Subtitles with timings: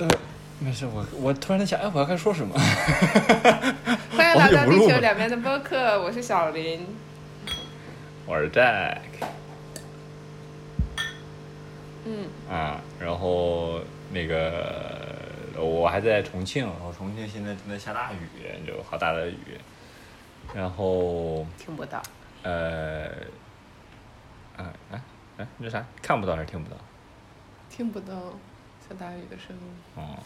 [0.00, 0.08] 呃，
[0.58, 2.54] 没事，我我突然在想，哎，我要该说什么？
[4.16, 6.86] 欢迎来到地球两边的播客，我是小林。
[8.26, 8.96] 我是 Jack
[12.06, 15.14] 嗯，啊，然后那个
[15.58, 18.16] 我还在重庆，然后重庆现在正在下大雨，
[18.66, 19.36] 就好大的雨，
[20.54, 22.00] 然后听不到。
[22.42, 23.08] 呃，
[24.56, 24.96] 啊啊
[25.36, 26.76] 啊，那啥，看不到还是听不到？
[27.68, 28.14] 听不到
[28.90, 29.62] 下大雨的声音。
[29.94, 30.18] 哦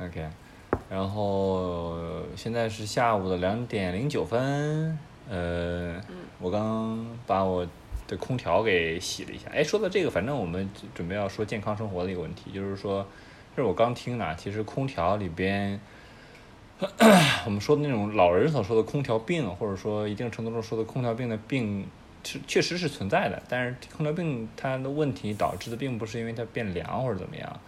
[0.00, 0.28] ，OK，
[0.88, 1.98] 然后
[2.36, 4.96] 现在是下午的两点零九分，
[5.28, 6.00] 呃，
[6.38, 7.66] 我刚把我
[8.06, 9.50] 的空调给洗了一下。
[9.50, 13.04] 哎，说到这个，反正我们准备要说健康生活的一个问题，就是说，
[13.56, 15.80] 这是我刚听的，其实空调里边。
[17.44, 21.86] 我们说的那种老人所说的空调病，或者说一定程度上说的空调病的病，
[22.24, 23.42] 是确实是存在的。
[23.48, 27.60] 但是空调病它的问题导致的并不是因为它变凉或者怎么样，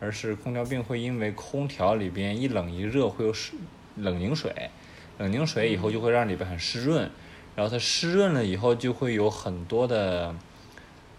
[0.00, 3.52] 而是空调病会因为空调里边一冷一热会有湿
[3.96, 4.70] 冷凝水，
[5.18, 7.10] 冷凝水以后就会让里边很湿润，
[7.56, 10.34] 然后它湿润了以后就会有很多的。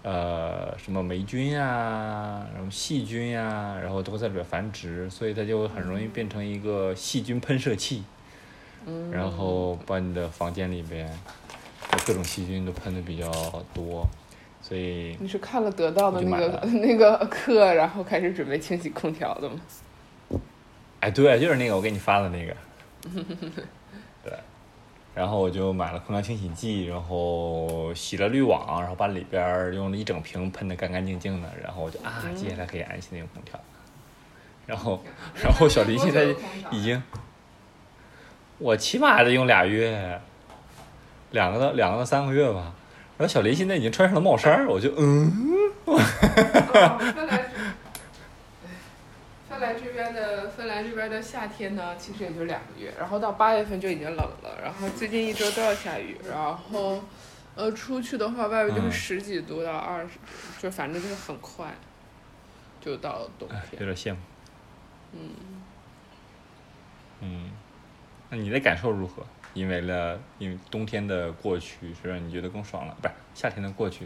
[0.01, 8.05] 呃，什么霉菌啊，然后细菌呀、然后都会在里边繁殖，所以它就很容易变成一个细菌喷射器，
[8.85, 11.13] 嗯，然后把你的房间里边的
[12.05, 13.29] 各种细菌都喷的比较
[13.73, 14.07] 多，
[14.61, 19.59] 所以你是看了得到的那个 那个课，然后开始准备清洗空调的吗？
[20.99, 22.55] 哎，对，就是那个我给你发的那个，
[24.23, 24.33] 对，
[25.15, 33.59] 然后我就买了空调清洗剂，然后洗了滤网，然后把里边用了一整瓶喷的干干净净的，然后我就啊，接下来可以安心的用空调。
[34.65, 35.01] 然后，
[35.41, 36.25] 然后小黎现在
[36.69, 37.01] 已经，
[38.59, 40.21] 我起码还得用俩月，
[41.31, 42.73] 两个到两个到三个月吧。
[43.17, 45.29] 然后小林现在已经穿上了帽衫儿，我就嗯，
[45.85, 45.95] 芬
[47.27, 47.51] 兰，
[49.49, 57.03] 芬兰这边的芬兰这边的夏天呢，其实也就两个月，然后到八月份就已经冷了，然后最近一周都要下雨，然后
[57.55, 60.11] 呃出去的话，外面就是嗯十几度到二十，
[60.61, 61.75] 就反正就是很快，
[62.79, 63.85] 就到冬天有天。
[63.85, 64.19] 点羡慕。
[65.11, 65.19] 嗯。
[67.21, 67.51] 嗯，
[68.29, 69.25] 那你的感受如何？
[69.53, 74.05] 因为了，因为冬天的过去是让你觉得更爽了，不是夏天的过去。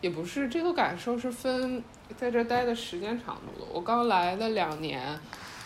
[0.00, 1.82] 也不是这个感受是分
[2.16, 3.66] 在这儿待的时间长度的。
[3.72, 5.18] 我刚来的两年，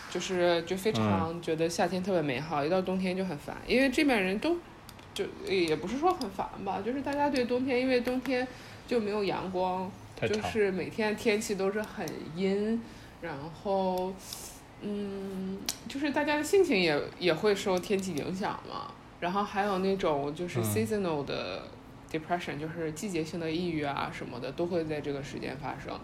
[0.09, 4.55] 就是就非常觉得夏天特别美好，一到冬天就很烦，因为这边人都
[5.13, 8.47] 就也不是说很烦吧，就是大家对冬天，因为冬天
[8.87, 10.41] 就没有阳光，就。
[10.43, 12.81] 是每天天气都是很阴，
[13.21, 14.13] 然后，
[14.81, 15.57] 嗯，
[15.87, 18.91] 就是大家的心情也也会受天气影响嘛。
[19.19, 21.63] 然后还有那种就是嗯 seasonal 的
[22.11, 25.99] depression，、就是季节性的抑郁啊什么的，都会在这个时间发生。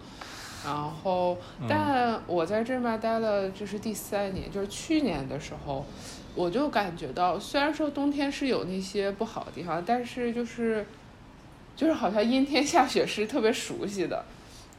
[0.64, 5.86] 然后，嗯但我在这边待了，这是第三年，就是去年的时候，
[6.34, 10.84] 我就感觉到，虽然说冬天是有那些不好的地方，但是就是，
[11.76, 14.24] 就是好像阴天下雪是特别熟悉的，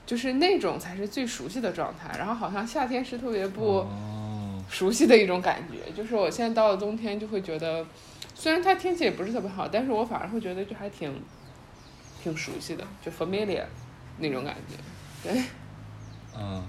[0.07, 2.18] 就是那种才是最熟悉的状态。
[2.18, 7.85] 然后好像夏天是特别不哦，熟悉的一种感觉，就是我现在到了冬天就会觉得，
[8.34, 11.13] 虽然它天气也不是特别好，但是我反而会觉得就还挺，
[12.23, 13.66] 挺熟悉的，就 familiar
[14.18, 15.29] 那种感觉。
[15.29, 15.44] 对，
[16.35, 16.63] 嗯，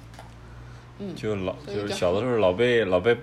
[0.99, 3.17] 嗯就老就是小的时候老被老被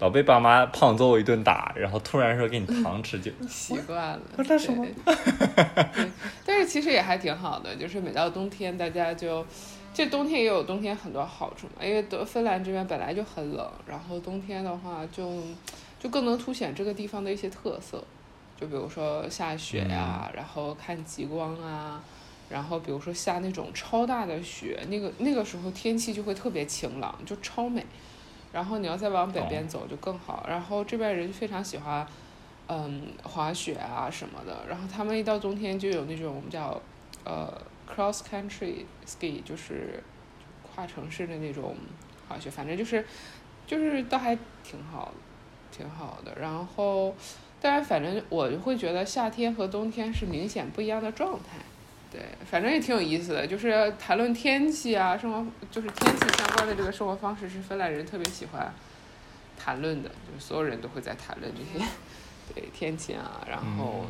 [0.00, 4.20] 老被爸妈胖揍一顿打，然后突然说给你糖吃就习惯了。
[4.36, 5.14] 我这什么对？
[5.94, 6.10] 对，
[6.44, 9.46] 但是其实也还挺好的，就是每到冬天，大家就，
[9.94, 15.42] 这冬天也有冬天很多好处嘛，因为德芬兰这边本来就很冷，然后冬天的话就，
[16.00, 18.02] 就更能凸显这个地方的一些特色，
[18.58, 22.02] 就比如说下雪呀、然后看极光啊。
[22.48, 27.86] 然后，比如说下那种超大的雪，那个那个时候天气就会特别晴朗，就超美。
[28.52, 30.44] 然后你要再往北边走就更好。
[30.48, 32.06] 然后这边人非常喜欢，
[32.68, 34.64] 嗯，滑雪啊什么的。
[34.68, 36.80] 然后他们一到冬天就有那种我们叫
[37.24, 37.52] 呃
[37.88, 40.02] cross country ski，就是
[40.62, 41.76] 跨城市的那种
[42.28, 43.04] 滑雪，反正就是
[43.66, 46.34] 就是倒还挺好的，挺好的。
[46.40, 47.14] 然后，
[47.60, 51.58] 但是反正我会觉得夏天和冬天是明显不一样的状态。
[52.10, 52.20] 对，
[52.50, 58.72] 反正也挺有意思的，就是谈论天气啊，生活就是天气相关的这个生活方式是芬兰人特别喜欢
[59.56, 61.86] 谈论的，就是所有人都会在谈论这些
[62.54, 64.06] 对天气啊，然后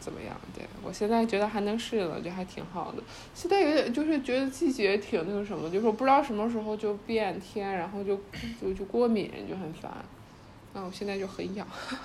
[0.00, 0.36] 怎么样？
[0.52, 3.02] 对我现在觉得还能适应了，就还挺好的。
[3.34, 8.20] 现在有点就是觉得季节挺那个什么，就是我不知道什么时候就变天，然后就
[8.60, 9.92] 就就过敏，就很烦。
[10.72, 11.64] 那我现在就很痒。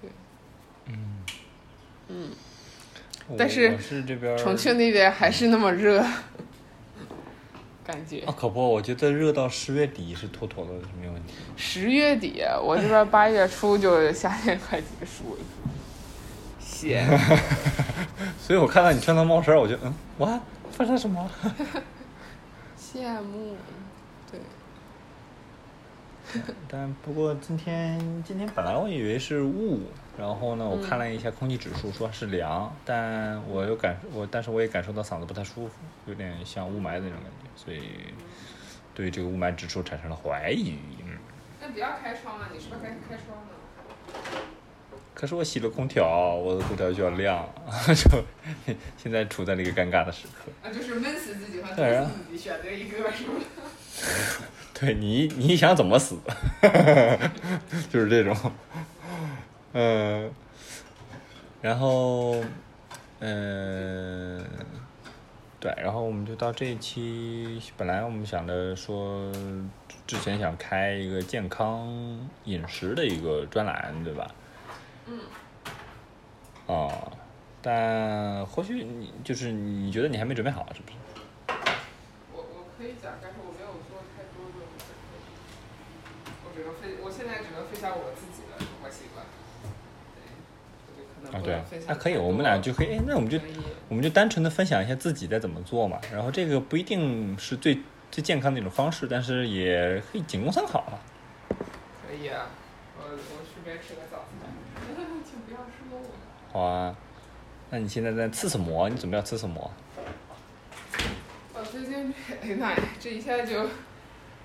[0.00, 0.10] 对，
[0.86, 1.22] 嗯
[2.08, 2.47] 嗯，我
[3.36, 3.76] 但是
[4.38, 6.04] 重庆那边还是那么热。
[7.84, 11.32] 感觉啊，可不，我觉得热到十月底是妥妥的，是没有问题。
[11.56, 15.40] 十月底，我这边八月初就夏天快结束了，
[16.60, 17.08] 闲。
[18.38, 20.38] 所以我看到你穿的帽衫，我就嗯，哇，
[20.70, 21.30] 发生什么？
[22.78, 23.77] 羡慕，对，
[26.68, 29.80] 但不过今天今天本来我以为是雾，
[30.18, 35.72] 然后呢，我看了一下空气指数，说是凉，但我又感我，但是我也感受到嗓子不太舒服，
[36.06, 37.80] 有点像雾霾的那种感觉，所以
[38.94, 40.76] 对这个雾霾指数产生了怀疑。
[41.04, 41.16] 嗯，
[41.60, 42.50] 那不要开窗啊！
[42.52, 43.54] 你是不是该开窗呢？
[45.20, 46.06] 可是我洗了空调，
[46.36, 47.44] 我的空调就要亮，
[47.92, 48.24] 就
[48.96, 50.48] 现在处在了一个尴尬的时刻。
[50.62, 51.74] 啊，就是闷死自己自
[52.30, 52.98] 己，选择一个？
[54.78, 56.16] 对你，你想怎么死，
[57.90, 58.36] 就是这种，
[59.72, 60.30] 嗯，
[61.60, 62.36] 然后，
[63.18, 64.46] 嗯，
[65.58, 69.32] 对，然后我们就到这一期，本来我们想着说，
[70.06, 71.88] 之前想开一个健康
[72.44, 74.30] 饮食的一个专栏，对吧？
[75.08, 75.20] 嗯。
[76.74, 77.12] 啊，
[77.62, 80.94] 但或许你就是你觉得你还没准备好，是不是？
[82.32, 85.16] 我我可以讲，但是我没有做太多的准备，
[86.44, 89.24] 我只能分，我现在只能分享我自己的生活习惯。
[91.32, 93.38] 啊，对不能分，享那可以，我们俩就可以，哎，那我们就
[93.88, 100.98] 我们就单纯的分享一下自己在怎么做嘛，然后这个不一定是最最健康的一种方式，但是也可以仅供参考嘛。
[102.06, 102.46] 可以啊，
[102.98, 104.48] 我我顺便吃个早餐，
[105.28, 106.58] 请不要说我。
[106.58, 106.96] 好啊，
[107.70, 108.88] 那你现在在吃什么？
[108.88, 109.70] 你准备要吃什么？
[111.54, 113.54] 我最近这，哎呀妈呀， 这一下就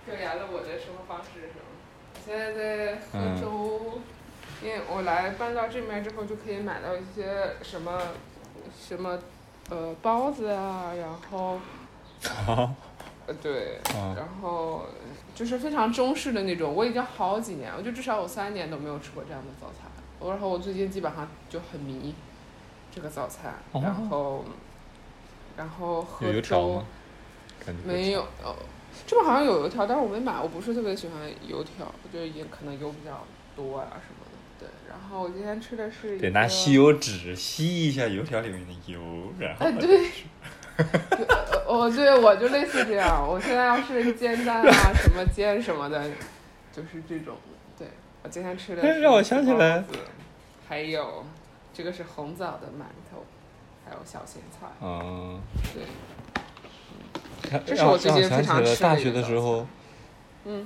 [0.06, 1.66] 表扬了我的生活方式是吗？
[2.16, 4.02] 我现在在嗯喝粥，
[4.62, 8.02] 因为我来搬到这边之后就可以买到一些什么
[8.78, 9.18] 什么
[9.70, 11.60] 呃包子啊，然后
[13.26, 14.86] 呃对，啊然后
[15.36, 19.83] 就是非常中式的那种，我已经好几年，我就至少有三年都没有吃过这样的早餐。
[20.30, 22.14] 然后我最近基本上就很迷
[22.94, 24.46] 这个早餐，哦然后
[25.58, 26.86] 然后喝粥吗。？
[27.86, 28.56] 没有，哦，
[29.08, 33.26] 这边好像有油条，但是我没买，我不是特别喜欢油条，我觉得也可能油比较
[33.56, 34.38] 多啊什么的。
[34.60, 39.00] 对，然后我今天吃的是得拿吸油纸吸一下油条里面的油，
[39.40, 40.10] 然后哎，对，
[41.68, 43.26] 我对，我就类似这样。
[43.26, 46.04] 我现在要是煎蛋啊，什么煎什么的，
[46.74, 47.38] 就是这种。
[48.24, 49.84] 对，我今天吃的是哎让我想起来
[50.68, 51.26] 还有
[51.74, 53.24] 这个是红枣的馒头，
[53.86, 54.68] 还有小咸菜。
[54.82, 55.40] 嗯，
[55.74, 55.84] 对，
[57.50, 59.68] 看这是让我最近非常吃的了大学的时候，
[60.46, 60.66] 嗯，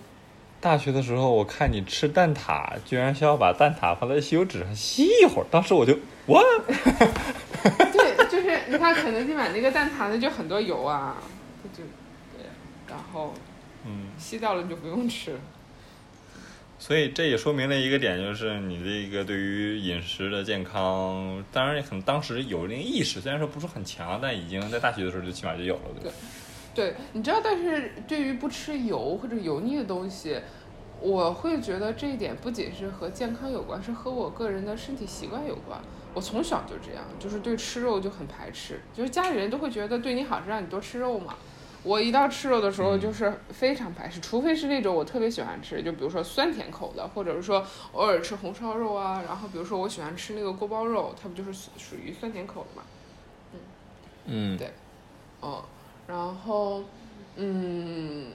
[0.62, 11.16] 大学的时候我看你吃蛋挞，居然需要把蛋挞放在吸油纸上吸一会儿，当时我就哇，对， 就是你看肯德基买那个蛋挞，那就很多油啊，
[11.64, 11.84] 它就
[12.38, 12.46] 对，
[12.88, 13.34] 然后
[13.86, 14.08] 嗯。
[14.18, 15.40] 吸掉了你就不用吃了。
[16.80, 26.12] 所以这也说明了一个点，就是你这个对于饮食的健康，当然可能当时有那个意识，虽然说不是很强，但已经在大学的时候就起码就有了，对？
[26.76, 30.40] 对，你知道，但是对于不吃油或者油腻的东西，
[31.02, 35.82] 我会觉得这一点不仅是和健康有关，是和我个人的身体习惯有关。
[36.14, 41.36] 我从小就这样，就是对吃肉就很排斥，就是家里人都会觉得对你好是让你多吃肉嘛。
[41.88, 52.84] 我一到吃肉的时候嗯就是非常排斥，除非是那种我特别喜欢吃，就比如说酸甜口的，或者是说偶尔吃红烧肉啊，然后比如说我喜欢吃那个锅包肉，它不就是属属于酸甜口的嘛。
[54.26, 54.74] 嗯对
[55.40, 55.64] 哦，
[56.08, 56.84] 然后，
[57.38, 58.32] 嗯，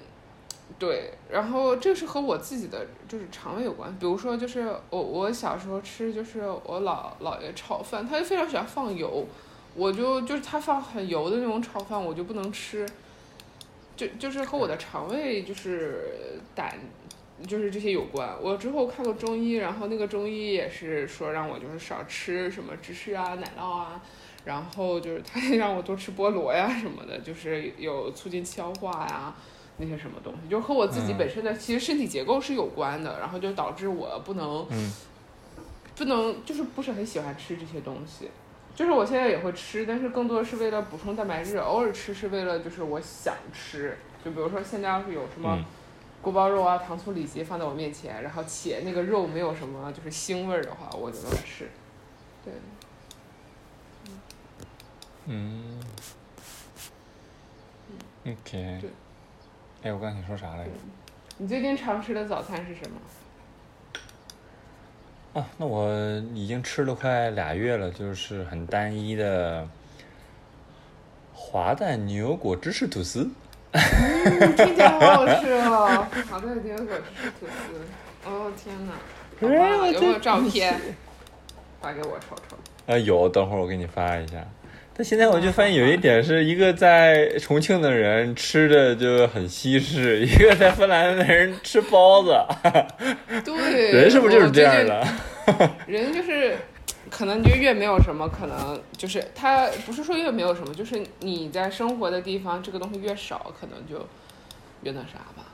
[0.78, 3.94] 对，然后这是和我自己的就是肠胃有关。
[3.98, 9.26] 比如说，就是我我小时候吃，就是我姥姥爷炒饭，他就非常喜欢放油，
[9.74, 12.88] 我就就是他放很油的那种炒饭，我就不能吃。
[14.06, 16.78] 就就是和我的肠胃就是胆。
[17.48, 18.30] 就是这些有关。
[18.40, 24.00] 我之后看过中医，然后那个中医也是说让我就是少吃什么芝士啊、奶酪啊，
[24.44, 29.34] 然后就是他也让我多吃菠萝呀什么的，就是有促进消化呀
[29.78, 34.92] 那些什么东西，就和我自己嗯本身的其实身体结构是有关的，然后就导致我不能嗯
[35.96, 38.28] 不能就是不是很喜欢吃这些东西。
[38.74, 43.96] 就是我现在也会吃，但是更多是为了补充蛋白质，偶尔吃是为了就是我想吃。
[44.24, 45.64] 就比如说现在要是有什么嗯
[46.22, 51.68] 锅包肉啊、糖醋里脊放在我面前，然后且那个肉没有什么就是腥味儿的话，我就能吃。
[52.44, 52.54] 对，
[55.26, 55.80] 嗯
[58.24, 58.90] ，OK 对。
[59.82, 60.70] 哎，我刚才想说啥来着？
[61.38, 63.00] 你最近常吃的早餐是什么？
[65.34, 65.90] 啊，那我
[66.34, 69.66] 已经吃了快俩月了，就是很单一的
[71.32, 73.30] 滑蛋牛油果芝士吐司。
[73.72, 73.80] 嗯，
[74.54, 76.06] 听起来好好吃哦！
[76.30, 77.80] 华蛋牛油果芝士吐司。
[78.26, 78.92] 哦天哪！
[79.40, 80.78] 有没有照 片？
[81.80, 82.56] 发给我瞅瞅。
[82.84, 84.46] 呃，有，等会儿我给你发一下。
[84.94, 92.36] 但现在我就发现有一点是一个在重庆的人吃的就很西式，一个在芬兰的人吃包子。
[93.42, 95.06] 对， 人是不是就是这样的？
[95.86, 96.56] 人就是，
[97.10, 104.06] 可能就越没有什么，可能就是他不是说越没有什么，就是你在生活的地方这个东西越少，可能就
[104.82, 105.44] 越那啥吧。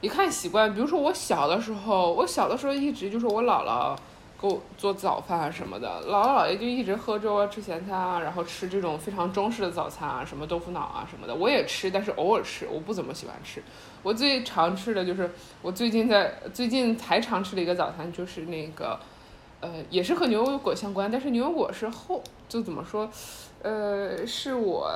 [0.00, 3.96] 一看习惯，比如说我小的时候，我小的时候一直就是我姥姥
[4.38, 13.62] 给我做早饭啊什么的，姥姥姥爷就一直喝粥啊、吃咸菜啊，然后吃这种非常中式的早餐啊，什么豆腐脑啊什么的，我也吃，但是偶尔吃，我不怎么喜欢吃。
[14.02, 15.30] 我最常吃的就是
[15.62, 19.00] 我最近在最近才常吃的一个早餐，就是那个，
[19.60, 23.10] 呃，也是和牛油果相关，但是牛油果是后就怎么说，
[23.62, 24.92] 呃，是我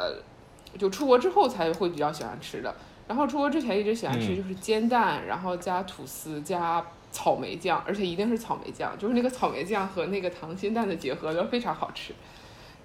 [0.79, 2.75] 就出国之后才会比较喜欢吃的。
[3.09, 12.13] 然后出国之前一直喜欢吃就是煎蛋，然后加吐司加草莓酱，而且一定是草莓酱，就是那个草莓酱和那个溏心蛋的结合就非常好吃。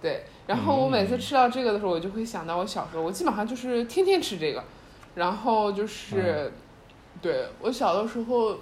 [0.01, 4.63] 对，然后我每次吃到这个的时候，我就会想到我小时候，我基本上就是天天吃这个，
[5.15, 6.51] 然后就是，
[7.21, 8.57] 对我小的时候，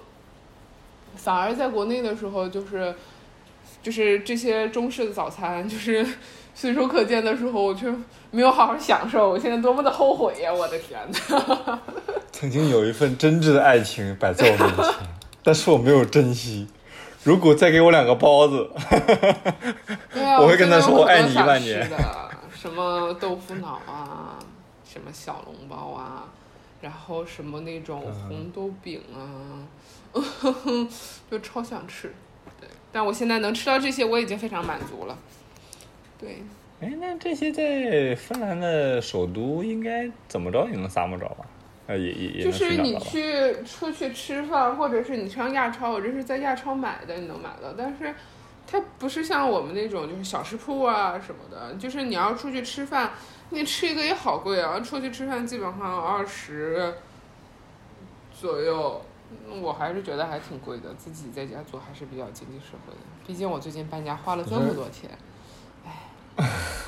[1.16, 2.94] 反而在国内的时候，就是
[3.82, 6.06] 就是这些中式的早餐，就是
[6.54, 7.92] 随手可见的时候，我却
[8.30, 10.52] 没有好好享受，我现在多么的后悔呀！
[10.52, 11.80] 我的天呐。
[12.32, 14.84] 曾经有一份真挚的爱情摆在我面前，
[15.44, 16.66] 但是我没有珍惜。
[17.22, 18.68] 如果再给我两个包子，
[20.12, 21.88] 对啊， 我会跟他说我我爱你一万年
[22.52, 24.38] 什么豆腐脑啊，
[24.84, 26.24] 什么小笼包啊，
[26.80, 29.24] 然后什么那种红豆饼啊，
[30.66, 30.88] 嗯
[31.30, 32.12] 就超想吃。
[32.60, 35.16] 对，但我现在能吃到这些，我已经非常满足了。
[36.18, 36.42] 对，
[36.80, 41.46] 哎，那这些在芬兰的首都应该怎么着也能撒么着吧？
[41.86, 42.98] 呃，也也也就是你？
[42.98, 48.14] 去出去吃饭，或者是你上亚超，我这是在亚超买的，你能买到，但是
[48.66, 53.12] 它不是像我们那种就是小食铺啊什么的，就是你要出去吃饭，
[53.50, 56.94] 你吃一个也好贵啊，出去吃饭基本上二十
[58.32, 59.02] 左右。
[59.48, 63.00] 嗯我还是觉得还挺贵的，自己在家做还是比较经济实惠的。
[63.26, 65.10] 毕竟我最近搬家花了这么多钱。
[66.36, 66.46] OK，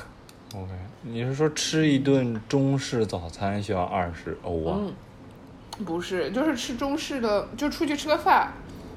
[1.09, 4.77] 你是说吃一顿中式早餐需要二十欧啊？
[4.79, 4.93] 嗯，
[5.85, 8.51] 不是，就是吃中式的，就出去吃个饭，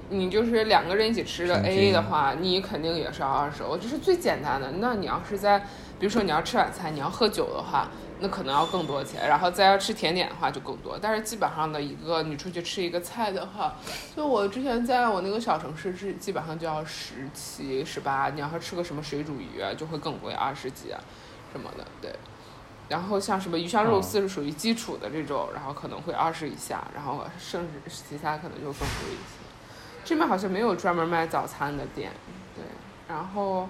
[0.08, 4.72] 你就是两个人一起吃的 A A 的话，你肯定也是要二十欧，这是最简单的。
[4.78, 5.60] 那你要是在，
[6.00, 7.88] 比如说你要吃晚餐，你要喝酒的话，
[8.18, 10.98] 那可能要更多钱，然后再要吃甜点的话就更多。
[11.00, 13.76] 但是基本上的一个，你出去吃一个菜的话，
[14.16, 20.98] 就我之前在我那个小城市是基本上就要十七、十八，你要是吃个什么水煮鱼啊，就会更贵，二十几啊
[21.52, 22.14] 什么的，对。
[22.88, 29.38] 然后像什么鱼香肉丝是属于基础的这种，然后可能会二十以下，然后甚至其他可能就更贵一些。
[30.04, 32.10] 这边好像没有专门卖早餐的店，
[32.56, 32.64] 对。
[33.08, 33.68] 然后，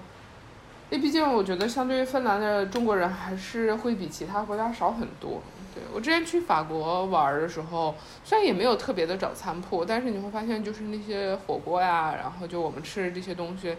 [0.89, 5.41] 因为毕竟我觉得相对于芬兰的中国人还是会比其他国家少很多。
[5.73, 13.77] 对我之前去法国玩儿的时候，虽然也没有特别的早餐铺，但是你会发现就是那些火锅呀，然后就我们吃的这些东西，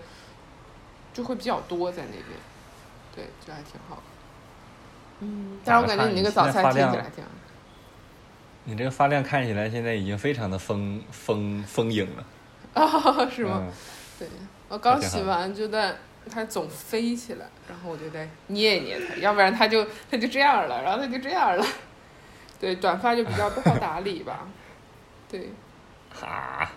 [1.12, 2.38] 就会比较多在那边。
[3.14, 4.02] 对，就还挺好的。
[5.20, 7.30] 嗯，但是我感觉你那个早餐听起来挺好。
[8.64, 12.24] 你这个发量看起来现在已经非常的丰丰丰盈了，
[12.80, 13.60] 啊，是吗？
[13.60, 13.72] 嗯
[14.18, 14.28] 对，
[14.68, 15.96] 我刚洗完就在
[16.30, 21.66] 它总飞起来，然后我就在捏一捏它，要不然它就它就这样了，然后它就这样了。
[22.60, 24.46] 对，短发就比较不好打理吧。
[25.28, 25.50] 对，
[26.14, 26.70] 哈，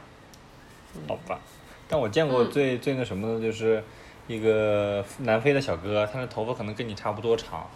[1.08, 1.40] 好吧。
[1.88, 3.84] 但我见过嗯最、最那什么的，就是
[4.28, 7.68] 一个南非的小哥，他的头发可能跟你差不多长，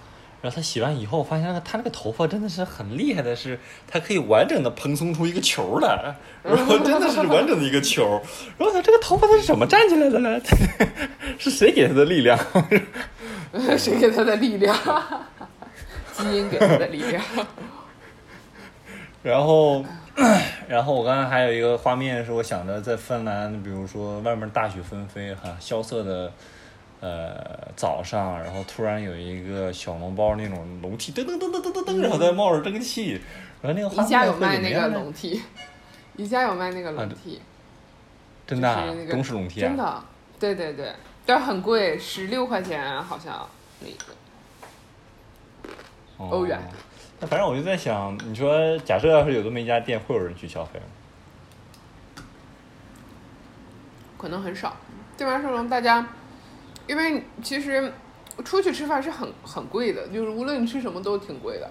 [0.41, 8.21] 然后他洗完以后，发现那个他那个头发真的是很厉害的是，他可以完整的蓬松出一个球来， 然后真的是完整的一个球。
[8.57, 10.39] 然后他这个头发他是怎么站起来的呢？
[11.37, 12.37] 是谁给他的力量？
[13.77, 14.75] 谁给他的力量？
[16.13, 17.23] 基因给他的力量。
[19.21, 19.83] 然后，
[20.67, 26.31] 然后我刚才还有一个画面是我想着在芬兰，比如说外面大雪纷飞哈，萧瑟的
[26.99, 33.11] 呃早上，然后突然有一个小笼包那种笼屉噔噔噔噔噔噔噔，然后在冒着蒸汽，
[33.61, 34.99] 然后那个画宜家有面会卖那个怎么样呢？
[34.99, 35.41] 笼屉，
[36.17, 37.39] 宜家有卖那个笼啊屉，
[38.45, 38.81] 真的啊？
[38.81, 40.03] 就是那个中式笼屉啊，真的，
[40.39, 40.93] 对对对，
[41.25, 43.47] 但是很贵，十六块钱好像
[43.79, 44.13] 那个。
[46.17, 46.27] 哦。
[46.29, 46.59] 欧元。
[47.21, 52.23] 那反正我就在想，你说假设要是有这么一家店，会有人去消费吗？
[54.17, 54.77] 可能很少。
[55.17, 56.07] 基本上大家，
[56.88, 57.91] 因为其实
[58.45, 61.69] 出去吃饭是很很贵的，就是无论你吃什么都挺贵的。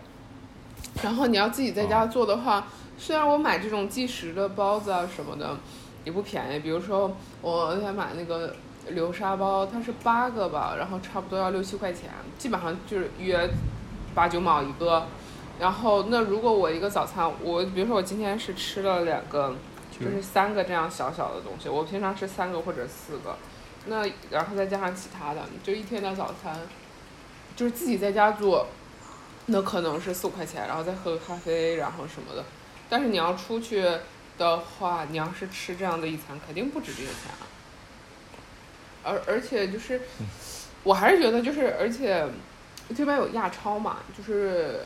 [1.03, 2.67] 然后你要自己在家做的话，
[2.99, 5.57] 虽然我买这种即食的包子啊什么的
[6.05, 8.55] 也不便宜，比如说我想买那个
[8.89, 13.49] 流沙包，它是八个吧，然后差不多要六七块钱，基本上就是约
[14.15, 15.07] 八九毛一个。
[15.59, 19.55] 然后那如果我一个早餐，我比如说我今天是吃了两个，
[19.91, 23.37] 就是三个这样小小的东西，我平常吃三个或者四个，
[23.87, 26.57] 那然后再加上其他的，就一天的早餐，
[27.57, 28.69] 就是自己在家做，
[29.47, 32.45] 那可能是四五块钱，然后再喝个咖啡，然后什么的。
[32.89, 33.85] 但是你要出去
[34.39, 37.45] 的话，你要是吃这样的一餐，肯定不止这个钱啊。
[39.03, 40.01] 而而且就是，
[40.85, 42.27] 我还是觉得就是，而且
[42.97, 44.85] 这边有亚超嘛，就是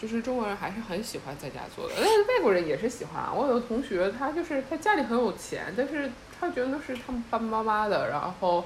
[0.00, 3.32] 就是中国人还是很喜欢在家做的，但是外国人也是喜欢啊。
[3.34, 8.64] 我有个同学，他就是他家里很有钱，但是他觉得那是他们爸爸妈妈的，然后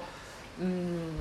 [0.59, 1.15] 嗯。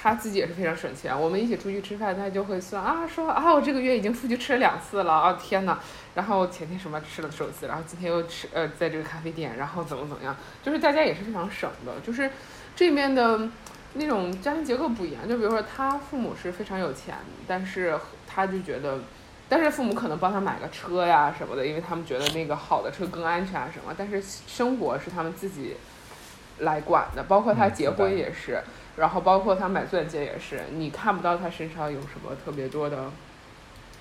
[0.00, 5.76] 他自己也是非常省钱，我们一起出去吃饭，他就会算啊，说啊，我这个月已经出去吃了两次了啊，天呐，
[6.14, 12.30] 然后前天什么吃了寿司，然后今天又吃呃，在这个咖啡店，然后怎么怎么样，就是大家也是非常省的，就是
[12.76, 13.48] 这面的
[13.94, 17.16] 那种家庭结构不一样，就比如说他父母是非常有钱，
[17.48, 19.00] 但是他就觉得，
[19.48, 25.76] 但是父母可能帮他买个车呀什么的，因为他们觉得那个好的车更安全啊什么，但是生活是他们自己
[26.58, 28.62] 来管的，包括他结婚也是。
[28.96, 33.10] 然后包括他买钻戒也是，你看不到他身上有什么特别多的，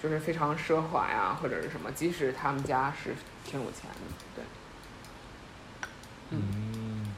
[0.01, 1.91] 就是非常奢华呀，或者是什么。
[1.91, 3.97] 即使他们家是挺有钱的，
[4.35, 4.43] 对。
[6.31, 7.13] 嗯。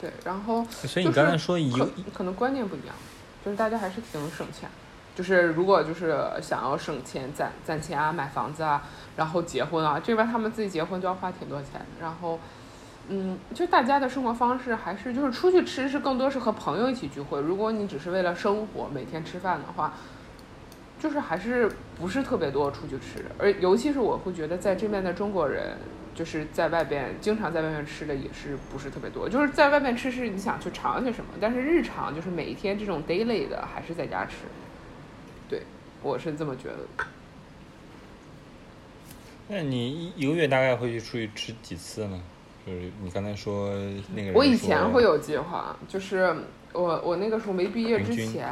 [0.00, 0.64] 对，然后。
[0.70, 2.94] 所以你刚才说一可可能观念不一样，
[3.44, 4.70] 就是大家还是挺省钱。
[5.14, 8.82] 就是如果就是想要省钱攒攒钱啊，买房子啊，
[9.16, 12.38] 然后结婚啊，这边他们自己结婚就要花挺多钱，然后。
[13.06, 17.38] 嗯，就大家的生活方式还是就是出去吃是更多是和朋友一起聚会。
[17.38, 19.92] 如果你只是为了生活每天吃饭的话，
[20.98, 23.22] 就是还是不是特别多出去吃。
[23.38, 25.76] 而尤其是我会觉得在这边的中国人，
[26.14, 29.28] 就是在外边经常在外面吃的也是不是特别多。
[29.28, 34.46] 就是在外面吃是你想去尝一些什么，但是日常就是每一天这种 daily 的还是在家吃。
[35.48, 35.62] 对，
[36.02, 37.04] 我是这么觉得。
[39.48, 42.20] 那你一个月大概会去出去吃几次呢？
[42.66, 43.74] 就是你刚才说
[44.14, 46.34] 那个，我以前会有计划，就是
[46.72, 48.48] 我我那个时候没毕业之前，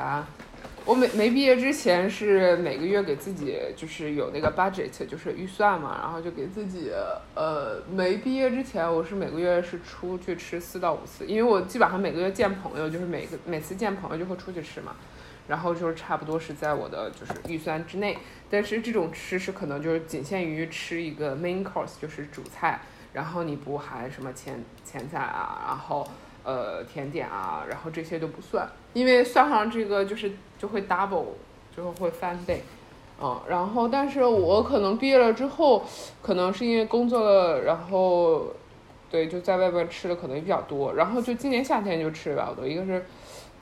[0.84, 6.90] 我没没毕业之前是每个月给自己就是有那个 budget，就是预算嘛，然后就给自己
[7.34, 14.94] 呃没毕业之前我是每个月是出去吃四到五次，因为我基本上每个月见朋友就是每个每次见朋友就会出去吃嘛，
[15.52, 18.16] 然后就是差不多是在我的就是预算之内，
[18.48, 22.80] 但是这种吃是可能就是仅限于吃一个 main course，就是主菜。
[23.12, 26.08] 然后你不含什么前前菜啊，然后
[26.42, 31.26] 呃甜点啊，然后这些都不算，因为算上这个就是就会 double，
[31.76, 32.62] 就会翻倍，
[33.20, 35.84] 嗯，然后但是我可能毕业了之后，
[36.22, 38.46] 可能是因为工作了，然后
[39.10, 43.04] 对就在外边吃的可能也比较多，然后就今年夏天就吃了比较多，一个是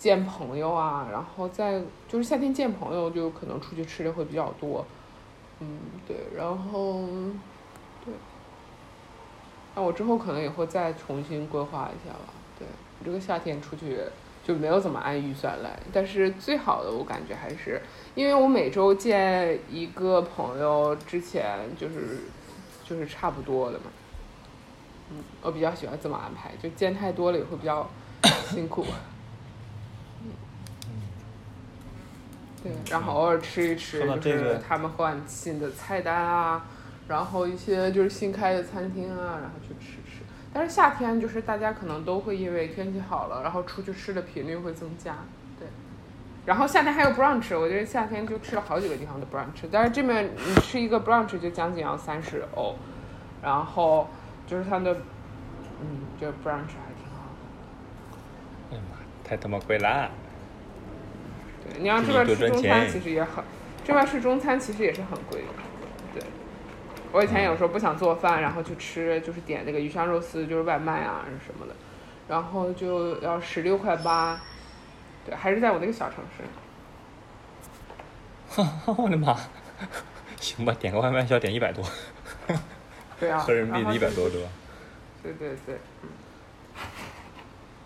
[0.00, 4.86] 见朋友啊，然后再就是夏天见朋友就可能出去吃的会比较多，
[5.60, 7.02] 嗯对，然后
[8.02, 8.14] 对。
[9.74, 12.32] 那我之后可能也会再重新规划一下吧。
[12.58, 12.66] 对，
[13.04, 14.00] 这个夏天出去
[14.42, 17.80] 就没有怎么按预算来，但是最好的我感觉还是，
[18.14, 22.20] 因为我每周见一个朋友之前就是
[22.84, 23.84] 就是差不多的嘛。
[25.10, 27.88] 嗯，我比较喜欢这么安排，就见太多了也会比较
[28.50, 28.84] 辛苦。
[30.22, 30.30] 嗯。
[32.62, 36.64] 对，然后偶尔吃一吃，就是他们换新的菜单啊。
[37.08, 40.22] 然后一些就是新开的餐厅啊，然后去吃吃。
[40.52, 45.16] 但是夏天就是大家可能都会因为天气好了，然后出去吃的频率会增加。
[45.58, 45.66] 对。
[46.46, 49.66] 然后夏天还有 brunch，我觉得夏天就吃了好几个地方的 brunch。
[49.72, 52.76] 但是这边你吃一个 brunch 就将近要三十欧，
[53.42, 54.06] 然后
[54.46, 54.94] 就是它的，
[55.80, 58.70] 嗯，就 brunch 还挺好的。
[58.70, 58.96] 哎呀妈，
[59.28, 60.08] 太他妈贵了。
[61.64, 63.44] 对，你要这边吃中餐其实也很，
[63.84, 65.48] 这边吃中餐其实也是很贵的。
[66.14, 66.22] 对
[67.12, 71.74] 我以前有时候不想做饭，然后去吃，就是点那个鱼香肉丝，就是外卖啊什么的，
[72.28, 74.40] 然后就要十六块八，
[75.26, 76.44] 对，还是在我那个小城市。
[78.86, 79.36] 我的妈！
[80.40, 81.84] 行吧，点个外卖需要点一百多。
[83.18, 83.38] 对啊。
[83.38, 84.48] 合人民币一百多对吧？
[85.22, 85.78] 对对对。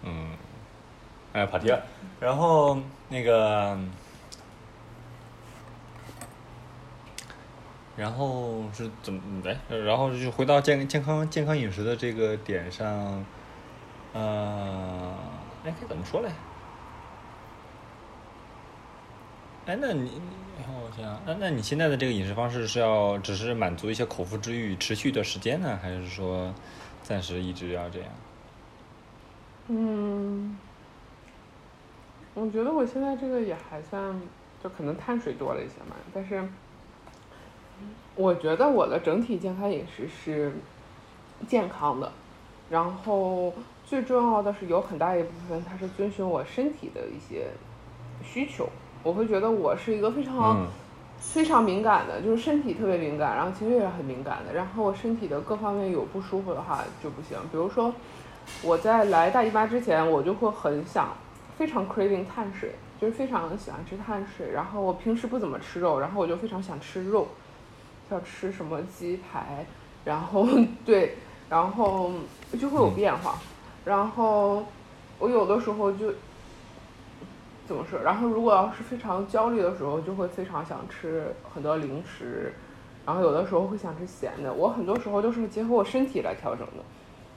[0.04, 0.30] 嗯。
[1.32, 1.82] 哎，跑题了。
[2.20, 2.78] 然后
[3.14, 3.78] 那个。
[7.96, 9.56] 然后是怎么来？
[9.68, 13.24] 然后就回到健健康健康饮食的这个点上，
[14.12, 15.14] 呃，
[15.64, 16.28] 哎，该怎么说嘞？
[19.66, 20.10] 哎，那你
[20.66, 26.52] 我想，那那你现在的这个饮食方式是要只是满足一些口腹之欲，持续一段时间呢，还是说
[27.04, 28.08] 暂时一直要这样？
[29.68, 30.58] 嗯，
[32.34, 34.20] 我觉得我现在这个也还算，
[34.62, 36.42] 就可能碳水多了一些嘛，但是
[38.16, 40.52] 我觉得我的整体健康饮食是
[41.48, 42.12] 健康的，
[42.70, 43.52] 然后
[43.84, 47.46] 最重要的是有很大一部分它是遵循我身体的一些
[48.22, 48.68] 需求，
[49.02, 50.66] 我会觉得我是一个非常、嗯
[51.16, 54.52] 非常敏感的，就是身体特别敏感，然后情绪也很敏感的。
[54.52, 57.38] 然后我身体的各方面有不舒服的话就不行。
[57.50, 57.94] 比如说
[58.62, 61.08] 我在来大姨妈之前，我就会很想，
[61.56, 64.50] 非常 craving 碳水，就是非常喜欢吃碳水。
[64.52, 67.28] 然后我平时不怎么吃肉，然后我就非常想吃肉，
[68.10, 69.64] 要吃什么鸡排，
[70.04, 70.46] 然后
[70.84, 71.16] 对，
[71.48, 72.10] 然后
[72.60, 73.38] 就会有变化。
[73.84, 74.64] 然后
[75.18, 76.12] 我有的时候就
[77.66, 78.00] 怎么说？
[78.00, 82.52] 然后如果要是非常焦虑的时候，就会非常想吃很多零食，
[83.06, 84.52] 然后有的时候会想吃咸的。
[84.52, 86.82] 我很多时候都是结合我身体来调整的，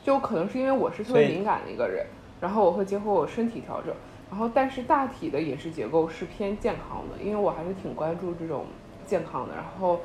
[0.04, 2.06] 就可能是因为我是特别敏感的一个人，
[2.40, 3.94] 然后我会结合我身体调整。
[4.30, 8.66] 然后但是大体的饮食结构是偏健康的，因为我还是挺关注这种
[9.06, 9.56] 健康的。
[9.56, 10.00] 然后，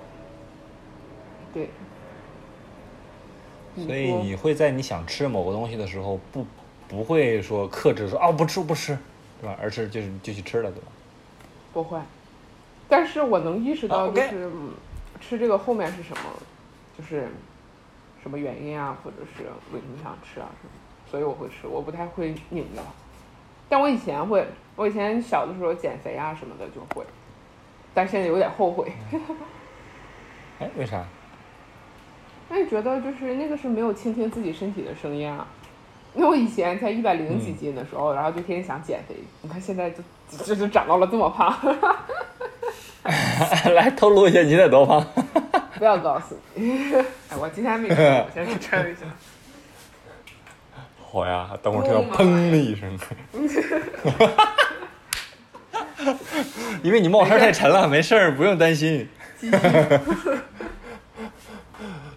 [1.53, 1.71] 对。
[3.75, 6.47] 所以你会在你想吃某个东西的时候，不
[6.87, 8.97] 不会说克制说啊不吃不吃，
[9.41, 9.57] 对吧？
[9.61, 10.89] 而是就是就去吃了，对吧？
[11.73, 11.99] 不会，
[12.87, 14.73] 但是我能意识到，啊就是、嗯
[15.21, 16.23] 吃这个后面是什么，
[16.99, 17.29] 就是
[18.23, 20.73] 什么原因啊，或者是为什么想吃啊什么，
[21.13, 22.83] 所以我会吃，我不太会拧的。
[23.69, 27.05] 但我以前会，我以前小的时候减肥啊什么的就会，
[27.93, 28.91] 但现在有点后悔。
[30.59, 31.05] 哎，为啥？
[32.49, 35.47] 那你觉得就是那个是没有倾听自己身体的声音啊？
[36.15, 40.03] 因为我以前才一百零几嗯斤的时候，然后就天天想减肥，你看现在就
[40.45, 41.55] 就就长到了这么胖。
[43.75, 45.05] 来透露一下你现在多胖？
[45.77, 46.95] 不要告诉你。
[47.29, 49.03] 哎，我今天没吃，我先去称一下。
[51.13, 52.99] 好呀，等会儿听到砰的一声。
[56.83, 59.07] 因为你帽衫太沉了，没事儿，不用担心。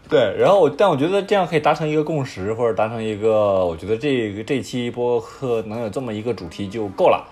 [0.08, 7.27] 对，然后我，但我觉得这样可以达成一个共识，或者达成一个，我觉得这个这期播客能有这么一个主题就够了。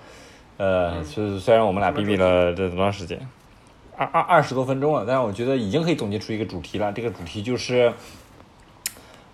[0.57, 3.17] 呃，是虽然我们俩逼逼了这多长时间，
[3.95, 6.91] 二二二十多分钟了，但是我觉得已经可以总结出一个主题了。
[6.91, 7.93] 这个主题就是，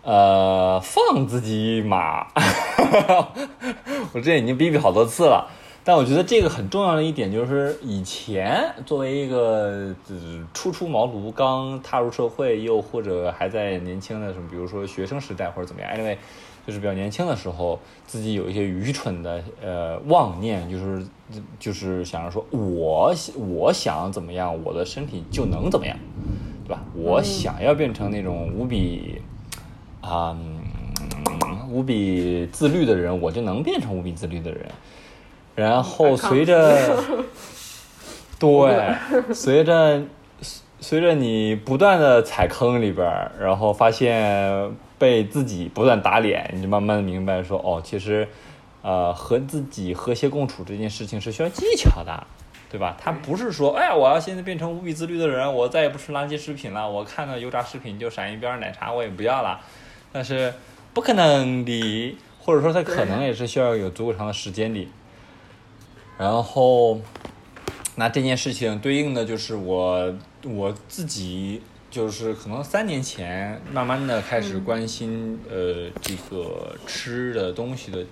[0.03, 2.27] 呃，放自己马。
[4.13, 5.49] 我之前已经逼逼好多次了。
[5.81, 16.15] 但我觉得这个很重要的一点就是，以前作为一个呃初出茅庐、刚踏入社会，又或者还在年轻的什么，比如说学生时代或者怎么样，anyway，
[16.67, 21.03] 就是比较年轻的时候，自己有一些愚蠢的呃妄念，就是
[21.57, 25.97] 就是想着说我我想怎么样，我的身体就能怎么样，
[26.67, 26.83] 对吧？
[26.93, 29.19] 我想要变成那种无比
[30.01, 30.59] 啊、嗯
[31.71, 34.65] 无比自律的人，我就能变成无比自律的人。
[35.55, 36.97] 然后 随着，
[38.39, 38.95] 对，
[39.33, 40.01] 随着
[40.79, 48.27] 随着你不断的踩坑里边儿，然后发现被自己不断打脸，你就慢慢的明白说，哦，其实，
[48.81, 52.25] 呃，和自己和谐共处这件事情是需要技巧的，
[52.71, 52.97] 对吧？
[52.99, 59.59] 他不是说，哎，我要现在变成无比自律的人，我再也不吃垃圾食品了，我看到油炸食品就闪一边儿，奶茶我也不要了，
[60.11, 60.53] 但是
[60.93, 64.87] 不可能的，或者说它可能也是需要有足够长的时间的。
[66.17, 66.99] 然后，
[67.95, 78.05] 那这件事情对应的就是我我自己，就是可能三年前慢慢的开始关心、呃这个吃的东西的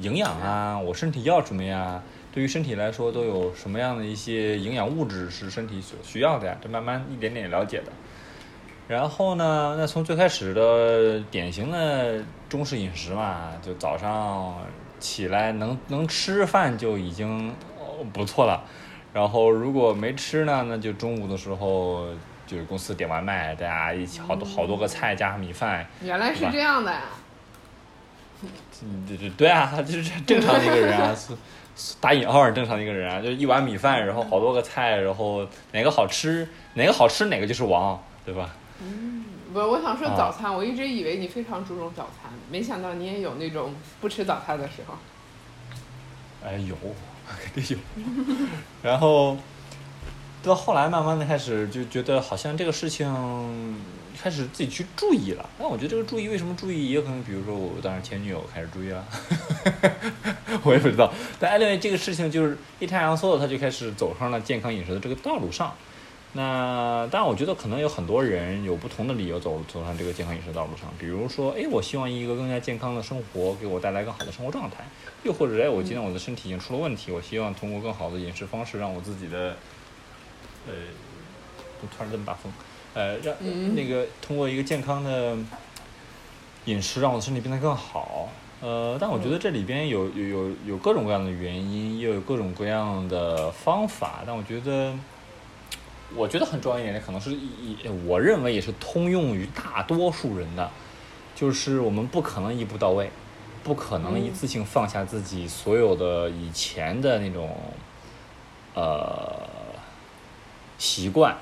[0.00, 2.02] 营养啊，我身体要什么呀？
[2.30, 6.56] 对于身体来说都有什么样的一些营养物质是身体所需要的呀？
[6.62, 7.92] 这慢慢一点点了解的。
[8.88, 14.56] 然后呢，那从最开始的典型的中式饮食嘛，就早上
[14.98, 18.64] 起来能能吃饭就已经哦不错了。
[19.12, 22.06] 然后如果没吃呢，那就中午的时候
[22.46, 27.02] 就是公司点外卖，大家一起好多好多个菜加上米饭，原来是这样的呀！
[28.82, 31.34] 嗯对对对啊，就是正常的一个人啊，是
[31.76, 38.48] 是打引号正常的一个人啊，就是一碗米饭，然后好多个菜，然后哪个好吃哪个好吃哪个就是王，对吧？
[39.52, 44.94] 不是，我想说啊早餐，我一直以为你非常注重早餐，没想到你也有那种不吃早餐的时候。
[46.44, 46.76] 哎，有，
[47.26, 48.06] 肯定有。
[48.82, 49.36] 然后，
[50.42, 53.76] 到后来慢慢的开始就觉得好像这个事情
[54.22, 55.48] 开始自己去注意了。
[55.58, 59.04] 但我觉得这个注意为什么注意，也有可能比如说我当时前女友开始注意了，
[60.62, 61.12] 我也不知道。
[61.40, 65.74] 但艾 y 这个事情就是一太阳梭的，他就开始走上了健康饮食的这个道路上。
[66.34, 70.86] 那当然，我觉得可能有很多人有不同的理由走走上这个健康饮食道路上。
[70.98, 74.84] 比如说，哎，我希望一个更加健康的生活给我带来更好的生活状态；
[75.24, 79.56] 又或者，哎，我今天我的身体已经出了问题，我希望通过更好的饮食方式让我自己的，
[80.66, 80.74] 呃，
[81.80, 82.52] 突然这么大风，
[82.92, 83.34] 呃，让
[83.74, 85.34] 那个通过一个健康的
[86.66, 88.28] 饮食让我的身体变得更好。
[88.60, 94.22] 呃，但我觉得这里边有有有有各种各样的原因，又有各种各样的方法。
[94.26, 94.94] 但我觉得。
[96.16, 100.70] 我觉得很重要一点，可能是一，我认为也是通用于大多数人的，
[101.34, 103.10] 就是我们不可能一步到位，
[103.62, 107.54] 不可能一次性放下自己所有的以前的那种
[108.74, 109.42] 呃
[110.78, 111.36] 习惯，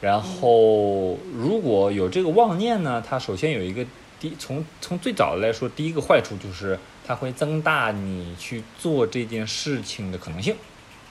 [0.00, 3.84] 然后如果有这个妄念呢，它首先有一个
[4.20, 10.58] 第从从最早的来说，第一个坏处就是它会增大你去做这件事情的可能性，啊，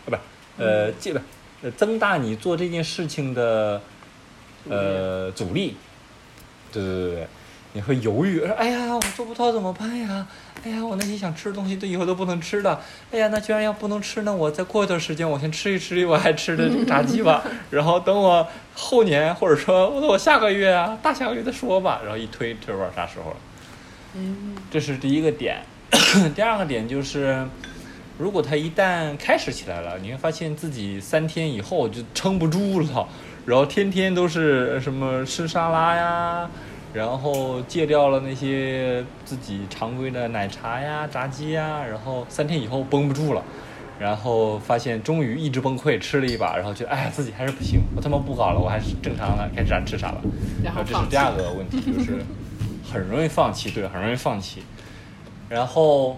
[0.06, 0.18] 不是，
[0.58, 1.14] 呃，这
[1.62, 1.72] 个。
[1.72, 3.82] 增大你做这件事情的，
[4.70, 5.76] 呃，阻力，
[6.72, 7.28] 对对对对，
[7.74, 10.28] 你会犹豫，说哎呀，我做不到怎么办呀？
[10.64, 12.82] 哎呀，我那些想吃的东西都以后都不能吃了。
[13.12, 17.44] 哎呀，那居然要不能吃，那我再过一段时间，我先吃一吃我爱吃的这 个炸鸡吧。
[17.72, 22.02] 然后等我后年，或者说我等我下个月啊，大下个月再说吧。
[22.04, 23.38] 然后一推，这不知道啥时候了？
[24.14, 25.62] 嗯，这是第一个点。
[26.36, 27.48] 第二个点就是。
[28.18, 33.08] 如果他一旦开始起来了，你会发现自己三天以后就撑不住了，
[33.46, 36.50] 然后天天都是什么吃沙拉呀，
[36.94, 43.44] 然后戒掉了那些自己常规的奶茶呀、炸鸡呀，然后三天以后绷不住了，
[44.00, 50.22] 然后发现终于意志崩溃，吃了一把，然后觉得哎呀自己还是不行，我他妈不搞了，我还是正常的，该吃啥吃啥了。
[50.64, 52.24] 然后这是第二个问题，就是
[52.90, 54.64] 很容易放弃，对，很容易放弃，
[55.50, 56.18] 然后。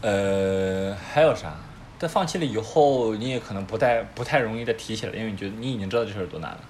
[0.00, 1.56] 呃，还有啥？
[1.98, 6.60] 但放弃了以后，你也可能不太不太容易再提起来，因为你觉得你已经知道这事儿多难了。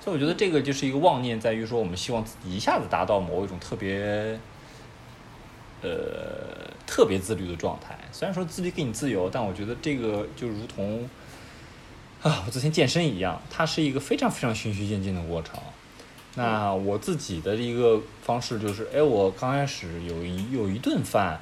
[0.00, 4.38] 所以我觉得这个就是一个妄念，在于说我们希望自己一下子达到某一种特别，
[5.82, 5.90] 呃，
[6.86, 7.98] 特别自律的状态。
[8.12, 11.10] 虽然说自律给你自由，但我觉得这个就如同
[12.22, 15.58] 啊，我之前健身一样，它是一个非常非常循序渐进的过程。
[16.36, 21.40] 那我自己的一个方式就是，哎，我刚开始有一有一顿饭。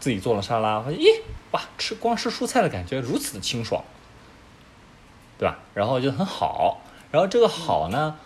[0.00, 1.20] 自己做了沙拉，发现咦，
[1.52, 3.84] 哇，吃光吃蔬菜的感觉如此的清爽，
[5.38, 5.58] 对吧？
[5.74, 6.80] 然后就很好，
[7.12, 8.16] 然后这个好呢，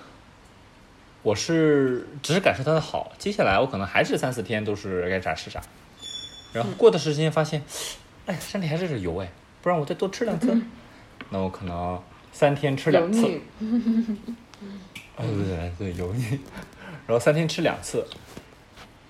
[1.22, 5.60] 我是只是感受它的好，接下来我可能还是三四天都是该啥吃啥，
[6.52, 7.62] 然后过段时间发现，
[8.26, 9.28] 哎，身体还是有点油哎，
[9.60, 10.56] 不然我再多吃两次，
[11.30, 12.00] 那我可能
[12.32, 13.26] 三天吃两次，
[15.16, 16.38] 啊对对对，油腻，
[17.06, 18.06] 然后三天吃两次。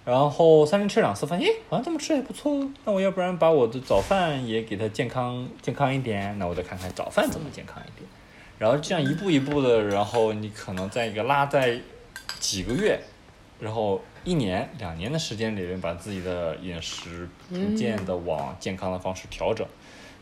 [0.04, 2.68] 然后三天吃两次，发现哎，好像这么吃也不错。
[2.84, 6.38] 那我要不然把我的早饭也给它健康健康一点？
[6.38, 8.08] 那我再看看早饭怎么健康一点。
[8.58, 11.80] 然后这样一步一步的，然后你可能在一个拉在
[12.38, 13.00] 几个月，
[13.58, 19.66] 然后一年两年的时间里面，把自己的饮食逐渐的往健康的方式调整。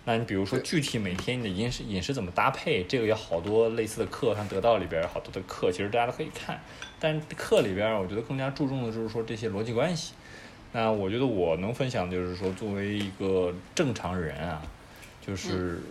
[0.05, 6.61] 那你比如说具体每天你的饮食饮食怎么搭配，这个有好多类似的课，像得到里边好多的课，其实大家都可以看。
[7.03, 10.13] 但课里边我觉得更加注重的就是说这些逻辑关系。
[10.71, 14.63] 那我觉得我能分享的就是说，作为一个正常人啊，
[15.21, 15.83] 就是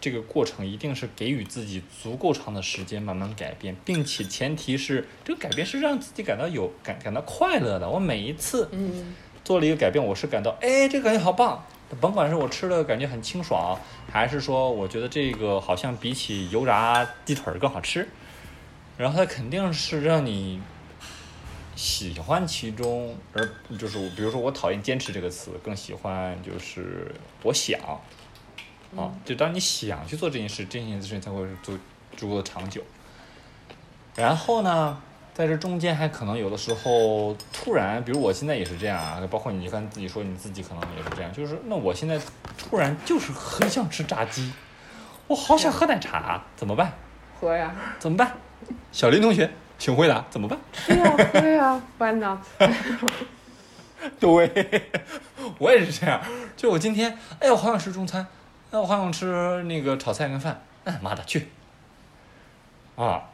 [0.00, 7.90] 这个过程一定是给予自己足够长的时间慢慢改变，并且前提是这个改变是让自己感到有感感到快乐的。
[7.90, 8.70] 我每一次
[9.42, 11.62] 做了一个改变，我是感到哎，这个感觉好棒。
[12.00, 13.76] 甭管是我吃了感觉很清爽，
[14.08, 18.08] 还是说我觉得这个好像比起油炸鸡腿更好吃，
[19.00, 20.60] 然后它肯定是让你
[21.74, 27.10] 喜欢其中，而就是比如说我讨厌坚持这个词，更喜欢就是
[27.42, 27.80] 我想，
[28.94, 31.74] 啊，就当你想去做这件事，这件事情才会做
[32.14, 32.82] 足够的长久。
[34.16, 35.00] 然后呢？
[35.32, 42.20] 在这中间还可能有的时候突然，比如我现在也是这样啊，包括你看自己说你自己可能也是这样，就是那我现在
[42.58, 44.52] 突然就是很想吃炸鸡，
[45.26, 46.92] 我好想喝奶茶，怎么办？
[47.40, 47.74] 喝呀。
[47.98, 48.36] 怎么办？
[48.92, 50.58] 小林同学，请回答，怎么办？
[50.86, 52.40] 对呀，对呀， 办呢。
[54.18, 54.90] 对，
[55.58, 56.20] 我也是这样。
[56.56, 58.26] 就我今天，哎，我好想吃中餐，
[58.70, 61.48] 哎，我好想吃那个炒菜跟饭，哎妈的，去。
[62.96, 63.24] 啊。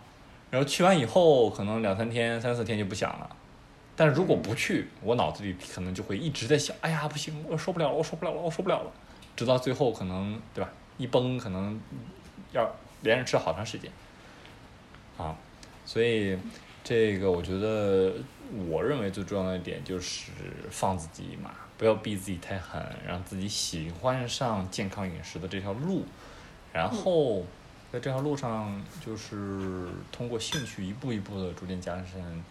[0.50, 3.28] 然后去完以后，可能两三天、三四天就不想了。
[3.96, 8.90] 但是如果不去，我脑子里可能就会一直在想：哎呀，不行，我受不了了，我受不了了，我受不了了。
[9.34, 10.70] 直到最后，可能对吧？
[10.98, 11.80] 一崩，可能
[12.52, 12.68] 要
[13.02, 13.90] 连着吃好长时间。
[15.18, 15.36] 啊，
[15.84, 16.38] 所以
[16.84, 18.12] 这个我觉得，
[18.68, 20.30] 我认为最重要的一点就是
[20.70, 26.04] 放自己一马，不要逼自己太狠，让自己喜欢上健康饮食的这条路，
[26.72, 27.44] 然后
[27.92, 32.44] 在这条路上就是通过兴趣一步一步的逐渐加深。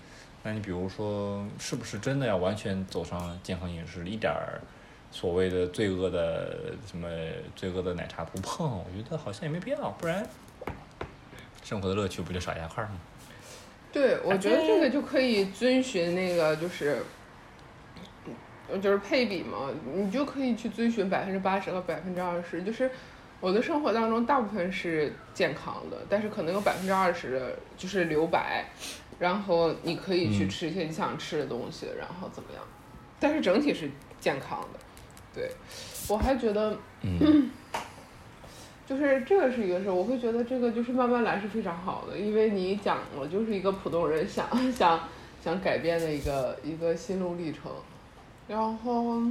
[0.43, 4.61] 那你比如说，是不是真的要完全走上健康饮食，一点儿
[5.11, 7.07] 所谓的罪恶的什么
[7.55, 8.69] 罪恶的奶茶不碰？
[8.69, 10.27] 我觉得好像也没必要，不然
[11.65, 12.91] 生活的乐趣不就少一块吗？
[13.91, 17.01] 对，我觉得这个就可以遵循那个就是，
[18.81, 22.91] 就是配比嘛，你就可以去遵循百分之八十和百分之二十，就是
[23.39, 28.65] 我的生活当中大部分是健康的，但是可能有百分之二十的就是留白，
[29.17, 32.61] 然后你可以去嗯吃一些你想吃的东西，然后怎么样，
[33.19, 34.79] 但是整体是健康的。
[35.33, 35.51] 对，
[36.07, 37.49] 我还觉得嗯
[38.87, 44.99] 就是这个是一个事儿，我会觉得这个就是慢慢来是非常好的，因为你讲了就是一个普通人想想
[45.43, 47.71] 想改变的一个一个心路历程，
[48.47, 49.21] 然后，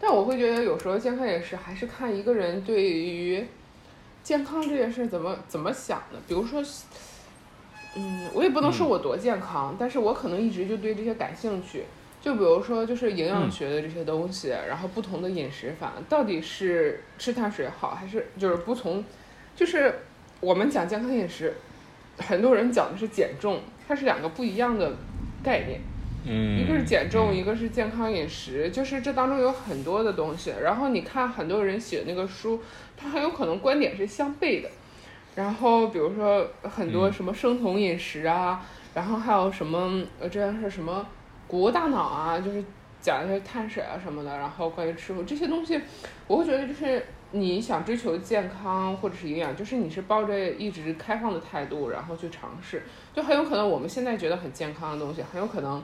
[0.00, 3.46] 但我会觉得有时候健康饮食还是看一个人对于
[4.22, 6.62] 健康这件事怎么怎么想的，比如说，
[7.96, 11.84] 嗯，我也不能说我多健康，但是我可能一直就对这些感兴趣。
[12.22, 19.04] 就比如说，就是营养学的这些东西，然后不同的饮食法，到底是吃碳水好，还是就是不从，
[19.56, 19.92] 就是
[20.40, 21.52] 我们讲健康饮食，
[22.18, 24.92] 很多人讲的是减重，它是两个不一样的
[25.42, 25.80] 概念。
[26.24, 30.54] 嗯，一个是减重，嗯一个是健康饮食，就是这当中有很多的东西。
[30.62, 32.62] 然后你看很多人写那个书，
[32.96, 34.68] 他很有可能观点是相悖的。
[35.34, 41.04] 然后比如说很多嗯什么生酮饮食啊，然后还有什么呃，这样是什么
[41.52, 42.64] 谷物大脑啊，就是
[43.02, 44.38] 讲一些碳水啊什么的。
[44.38, 45.78] 然后关于吃这些东西，
[46.26, 52.84] 我会觉得就是你想追求健康或者是营养，就是你是抱着一直开放的态度，然后去尝试。
[53.14, 55.82] 就很有可能我们现在觉得很健康的东西，很有可能。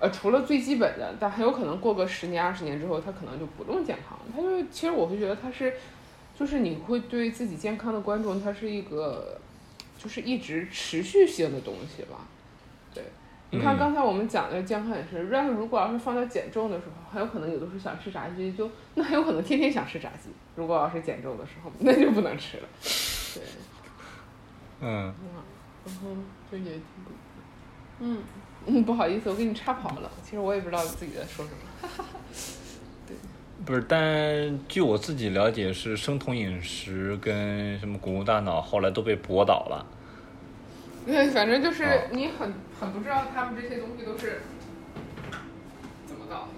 [0.00, 4.18] 呃，除了最基本的，但很有可能过个十年、二十年之后，它可能就不那么健康。
[4.36, 5.72] 它就其实我会觉得它是，
[6.38, 9.40] 就是你会对自己健康的关注，它是一个，
[9.96, 12.18] 就是一直持续性的东西吧。
[13.50, 20.30] 对，你看嗯刚才我们讲的健康也是，但是如果要是放在减重的时候，很有可能有的时候想吃炸鸡，就那很有可能天天想吃炸鸡。
[20.56, 22.62] 如果要是减重的时候，那就不能吃了。
[23.34, 23.42] 对，
[24.80, 25.12] 嗯，
[25.84, 26.08] 然后
[26.50, 27.10] 就也挺不，
[28.00, 28.18] 嗯
[28.66, 30.10] 嗯， 不好意思，我给你插跑了。
[30.22, 32.04] 其实我也不知道自己在说什么。
[33.64, 39.86] 不是，但据我自己了解，是生酮饮食跟什么谷物大脑后来都被驳倒了。
[41.06, 42.52] 对，反正就是哦你很
[42.84, 44.42] 很不知道他们这些东西都是
[46.06, 46.50] 怎么搞的，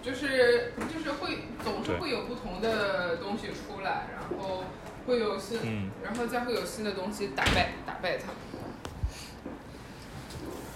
[0.00, 4.62] 就是就是会总是会有不同的东西出来，然后
[5.04, 8.26] 会有新，嗯然后再会有新的东西打败打败它。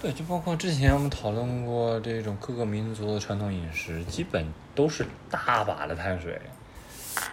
[0.02, 6.40] 对，就包括之前我们讨论过这种各个民族的传统饮食，基本都是大把的碳水。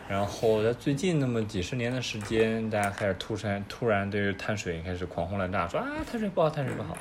[0.07, 6.95] 然后在最近那么几十年的时间，大家开始突然突然对碳水开始狂轰滥炸，说啊碳水不好，碳水不好。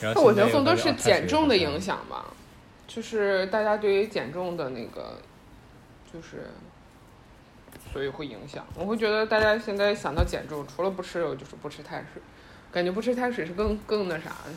[0.00, 1.80] 然后那我觉得更多是减重的影。
[1.80, 2.32] 响吧，
[2.86, 5.18] 就是大家对于减重的那个，
[6.10, 6.50] 就是，
[7.92, 8.64] 所以会影响。
[8.74, 12.22] 我会觉得大家现在想到减重，除了不吃肉就是不吃碳水，
[12.72, 14.52] 感觉不吃碳水是更更那啥的。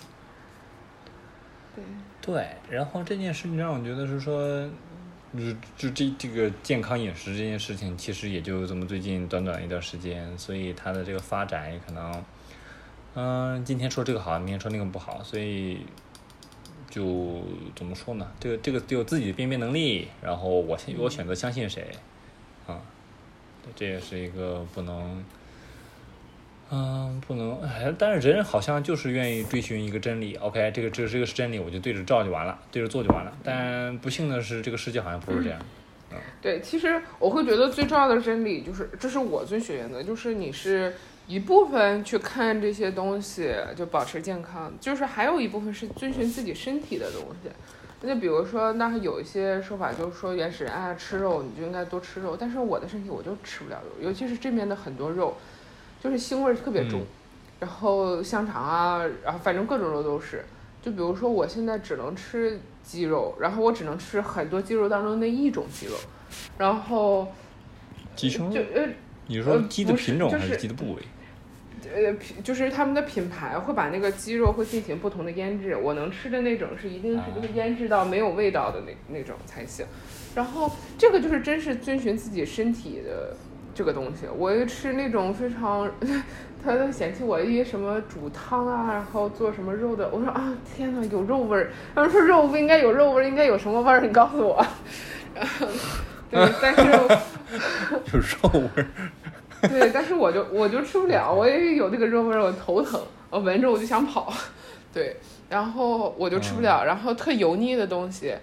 [1.76, 1.84] 对，
[2.22, 4.70] 对，然后这件事情让我觉得是说，
[5.36, 12.24] 就就这这个健康饮食这件事情，其实也就这么最近短短一段时间，所以它的这个发展也可能，
[13.20, 15.80] 嗯、今天说这个好，明天说那个不好，所以
[16.88, 17.42] 就
[17.76, 18.32] 怎么说呢？
[18.40, 21.88] 这个这个得有自己的辨别能力，然后我选我选择相信谁，
[22.68, 22.80] 啊，
[23.76, 25.26] 这也是一个不能。
[26.70, 30.36] 嗯，不能，哎，但是人好像就是愿意追寻一个真理。
[30.36, 33.34] OK，这个这个这个是真理，我就对着照就完了，对着做就完了。
[33.44, 35.60] 但不幸的是，这个世界好像不是这样。
[36.42, 40.94] 对，其实我会觉得最重要的真理就是，这是我遵循原则，就是你是
[41.28, 47.50] 一部分去看这些东西，就保持健康，就是还有一部分是遵循自己身体的东西。
[48.02, 55.36] 那就比如说，那有一些说法就是说原始人爱吃肉，你就应该多吃肉，但是我的身体我就吃不了肉，尤其是这边的很多肉，
[56.02, 57.06] 就是腥味儿特别重，嗯
[57.60, 60.46] 然后香肠啊，然后反正各种肉都是。
[60.80, 65.94] 就比如说我现在只能吃鸡肉，然后我只能吃很多鸡肉当中那一种鸡肉，
[66.60, 67.28] 然后
[68.16, 68.88] 鸡胸肉，就呃
[69.26, 71.02] 你说呃鸡的品种还是是鸡的部位？
[71.96, 79.86] 呃品就是他们的品牌会把那个鸡肉会进行不同的腌制，我能吃的那种是一定是就是腌制到没有味道的那那种才行。
[80.36, 83.36] 然后这个就是真是遵循自己身体的，
[83.74, 85.92] 这个东西，我又吃那种非常，
[86.64, 94.02] 他都嫌弃我一什么煮汤啊，然后做什么肉的，我说啊天呐，有肉味儿，他们说肉不应该有肉味儿，应该有什么味儿？
[94.02, 94.66] 你告诉我。
[96.30, 96.92] 对，但是
[98.12, 98.88] 有肉味儿。
[99.70, 104.32] 对，但是我就我就吃不了，我也有那个肉味儿，我头疼，我闻着我就想跑。
[104.94, 105.18] 对，
[105.50, 108.36] 然后我就吃不了，然后特油腻的东西。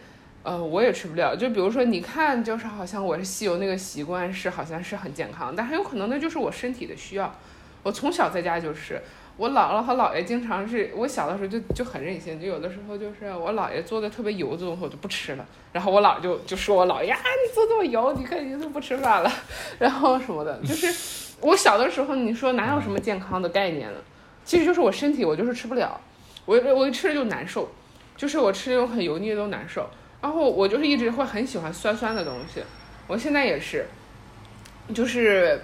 [0.43, 1.35] 呃，我也吃不了。
[1.35, 7.35] 就比如说，你看，就是好像我是吸油那个习惯是好像是很健康，但很有可能那就是我身体的需要。
[7.83, 9.01] 我从小在家就是，
[9.37, 19.32] 我姥姥和姥爷经常是我小的时候就就很任性，就有的时候就是我姥爷做的特别油的东西我就不吃了，然后我姥就就说我姥爷啊，你做这么油，你看你都不吃饭了，
[19.78, 23.99] 然后什么的，就是我小的时候你说哪有什么健康的概念呢？
[24.45, 26.01] 其实就是我身体我就是吃不了，
[26.45, 27.68] 我我一吃了就难受，
[28.16, 29.89] 就是我吃那种很油腻的都难受。
[30.20, 32.62] 然后我就是一直会很喜欢酸酸的东西，
[33.07, 33.87] 我现在也是，
[34.95, 35.61] 就是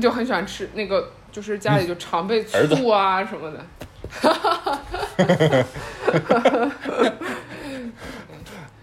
[0.00, 3.60] 就很喜欢吃那个，就是家里就常备醋啊什么的。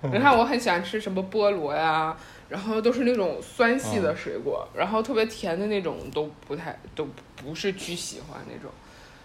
[0.12, 2.14] 你看我很喜欢吃什么菠萝呀，
[2.50, 8.70] 然后都是那种酸系的水果，然后特别甜的那种都不太都不是巨喜欢那种。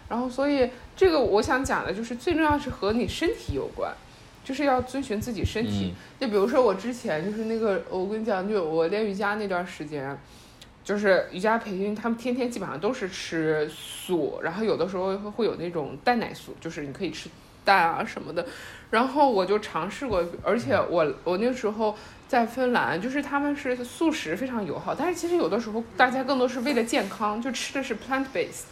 [0.08, 3.92] 然后所以这个我想讲的就是最重要是和你身体有关。
[4.44, 10.16] 就是要遵循自己身体，就比如说我之前就是那个，我跟你讲，就我练瑜伽那段时间，
[10.86, 17.28] 就是瑜伽培训，他们天天基本上都是吃素，然后有的时候会会有那种蛋奶素，就是你可以吃
[17.64, 18.46] 蛋啊什么的，
[18.90, 21.94] 然后我就尝试过，而且我我那时候
[22.28, 28.62] 在芬兰，就是他们是素食非常友好，但是其实有的时候大家更多是为了健康，就吃的是 plant base，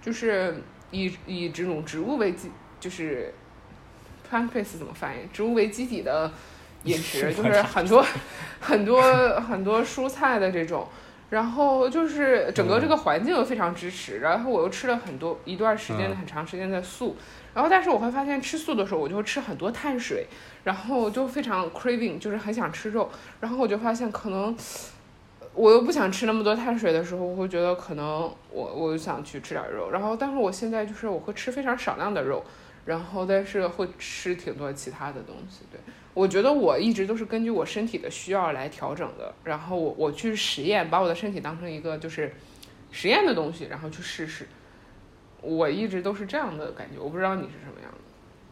[0.00, 0.62] 就是
[0.92, 2.50] 以以这种植物为基，
[2.80, 3.34] 就是。
[4.30, 5.18] plant base 怎么翻译？
[5.34, 6.32] 植物为基底的
[6.84, 8.04] 饮食， 就是很多
[8.58, 10.88] 很多很多蔬菜的这种，
[11.34, 17.16] 然后就是整个这个环境又非常支持，然后我又吃了很多一段时间的很长时间的素，
[17.52, 20.28] 然后但是我会发现吃素的时候，我就会吃很多碳水，
[20.62, 23.10] 然后就非常 craving，就是很想吃肉，
[23.40, 24.56] 然后我就发现可能
[25.54, 32.44] 我又不想吃那么多碳水的时候，我会觉得可能我我想去吃点肉，然后但是我现在就是我会吃非常少量的肉。
[32.86, 35.64] 然后，但是会吃挺多其他的东西。
[35.72, 35.80] 对
[36.14, 39.34] 我觉得我一直都是根据我身体的需要来调整的。
[39.44, 42.32] 然后我我去实验，把我的身体当成一个就是
[42.92, 44.46] 实验的东西，然后去试试。
[45.42, 46.98] 我一直都是这样的感觉。
[46.98, 47.98] 我不知道你是什么样的。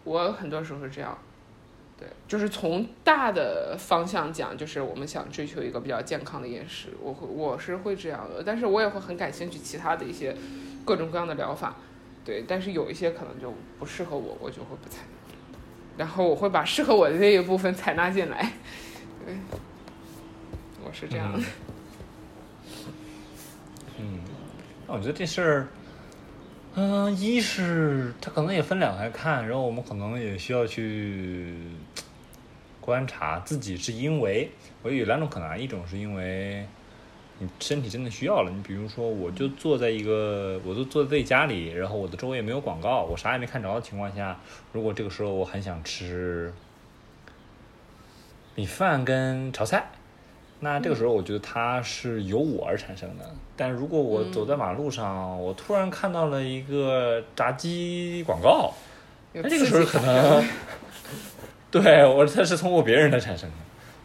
[0.05, 1.17] 我很多时候是这样。
[1.99, 8.43] 对，就是从大的方向讲，就是我们想追求一个比较健康的饮食，我会我是会这样的。
[8.45, 10.35] 但是我也会很感兴趣其他的一些
[10.85, 11.77] 各种各样的疗法。
[12.25, 15.05] 对，但是有一些可能就不适合我，我就会不参，
[15.97, 18.53] 然后我会把适合我的那一部分采纳进来。
[19.25, 19.35] 对，
[20.85, 21.39] 我是这样的。
[23.99, 24.21] 嗯，
[24.87, 25.69] 那我觉得这事儿，
[26.75, 31.55] 嗯，一是它可能也分两来看，然后我们可能也需要去
[32.81, 34.51] 观察自己是因为，
[34.83, 36.67] 我有两种可能，一种是因为。
[37.43, 38.53] 你身体真的需要了。
[38.55, 44.39] 你比如说，我就坐在一个，我都坐在自己家里，然后我的周围也没有广告，我啥也没看着的情况下，
[44.73, 46.55] 如果这个时候我很想吃
[48.55, 49.87] 米饭跟炒菜，
[50.61, 53.29] 那这个时候我觉得它是由我而产生的。
[53.57, 58.73] 但如果我走在马路上，我突然看到了一个炸鸡广告，
[59.33, 60.45] 那这个时候可能，
[61.73, 63.57] 对我它是通过别人来产生的。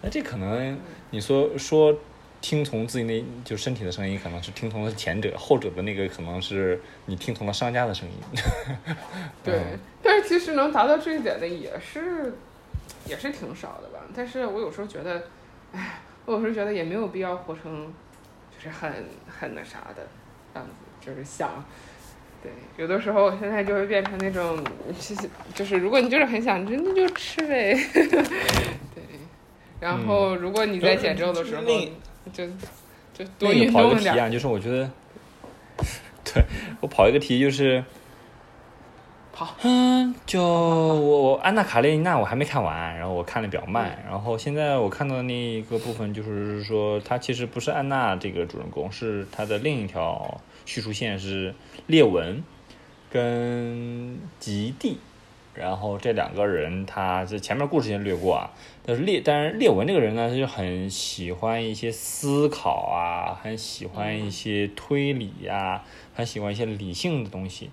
[0.01, 0.75] 那这可能
[1.11, 1.95] 你说说。
[2.39, 8.15] 听从自己那就身体的声音，可能是听从了前者，后者的那个可能是你听从了商家的声音。
[9.43, 9.59] 对，
[10.03, 12.35] 但是其实能达到这一点的也是
[13.05, 14.05] 也是挺少的吧。
[14.15, 15.23] 但是我有时候觉得，
[15.73, 17.91] 哎，我有时候觉得也没有必要活成
[18.55, 20.07] 就是很很那啥的
[20.53, 20.71] 样子，
[21.05, 21.65] 就是想，
[22.43, 24.63] 对，有的时候我现在就会变成那种，
[24.97, 27.73] 其 实就是如果你就是很想吃，那就吃呗。
[27.93, 29.03] 对，
[29.81, 31.63] 然后如果你在减重的时候。
[32.33, 32.45] 就
[33.13, 34.89] 就多运动一个题啊，就是我觉得，
[36.23, 36.43] 对
[36.81, 37.83] 我跑一个题就是，
[39.33, 51.53] 跑，嗯，就我我安娜卡列尼娜我还没看完，然后我看的比较慢，然后现在我看到的那一个部分就是说，他其实不是安娜这个主人公，是他的另一条叙述线是
[51.87, 52.43] 列文
[53.11, 54.99] 跟吉蒂。
[55.57, 58.51] 然后这两个人，他这前面故事先略过啊。
[58.85, 65.83] 但是列，但是列文这个人呢，他就很喜欢一些思考啊，很喜欢一些推理呀，
[66.13, 67.69] 很喜欢一些理性的东西。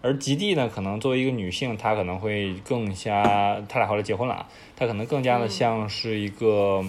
[0.00, 6.84] 而吉蒂呢，可能作为一个女性，她可能会更加，他俩后来结婚了，她可能更加的像是一个，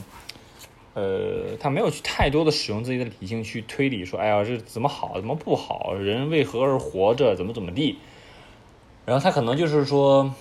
[0.93, 7.97] 呃，她没有去太多的使用自己的理性去推理，说，哎呀，这怎么好，怎么不好，人为何而活着，怎么怎么地。
[9.05, 10.33] 然后他可能就是说，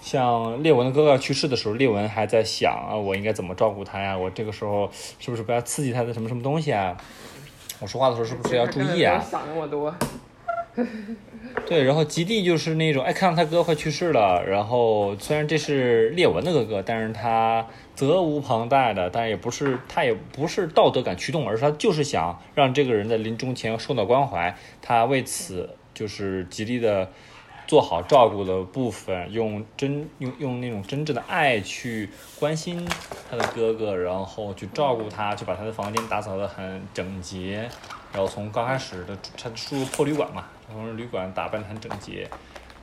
[0.00, 4.18] 像列文的哥哥去世的时候，列文还在想啊，我应该怎么照顾他呀？
[4.18, 6.96] 我这个时候是不是不要刺激他的什么什么东西啊？
[7.80, 9.20] 我说话的时候是不是要注意啊？
[9.20, 9.94] 想那么多。
[11.66, 17.66] 对，然后吉地就是那种，哎，看到他哥快去世了，然后虽然这是列文的哥哥，但是他
[17.96, 27.10] 责无旁贷的，但也不是他也不是道德感驱动，而是他就是想让这个人在临终前受到关怀，他为此就是极力的
[27.68, 32.10] 做好照顾的部分，用真用用那种真正的爱去
[32.40, 32.84] 关心
[33.30, 37.68] 他的哥哥，然后去照顾他，去把他的房间打扫得很整洁，
[38.12, 40.46] 然后从刚开始的他住破旅馆嘛。
[40.70, 42.28] 从旅馆打扮得很整洁，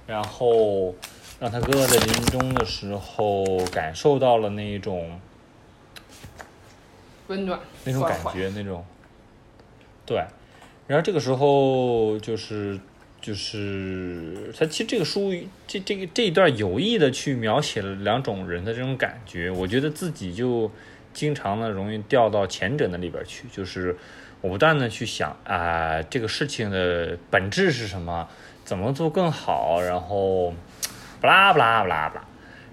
[0.08, 0.96] 然后
[1.40, 5.20] 让他哥哥在临终的时候感受到了那种
[7.28, 8.84] 温暖，那种感觉，那种
[10.04, 10.18] 对。
[10.88, 12.80] 然后这个时候就是
[13.26, 15.34] 就是他其实这个书
[15.66, 20.70] 这这个这一段有意的去描写了两种人的这种感觉，我觉得自己就
[21.14, 23.96] 经常呢容易掉到前者那里边去，就是。
[24.42, 28.28] 我不断的去想啊，这个事情的本质是什么？
[28.64, 29.82] 怎么做更好？
[29.82, 30.54] 然后，
[31.20, 32.28] 不啦不啦不啦不啦，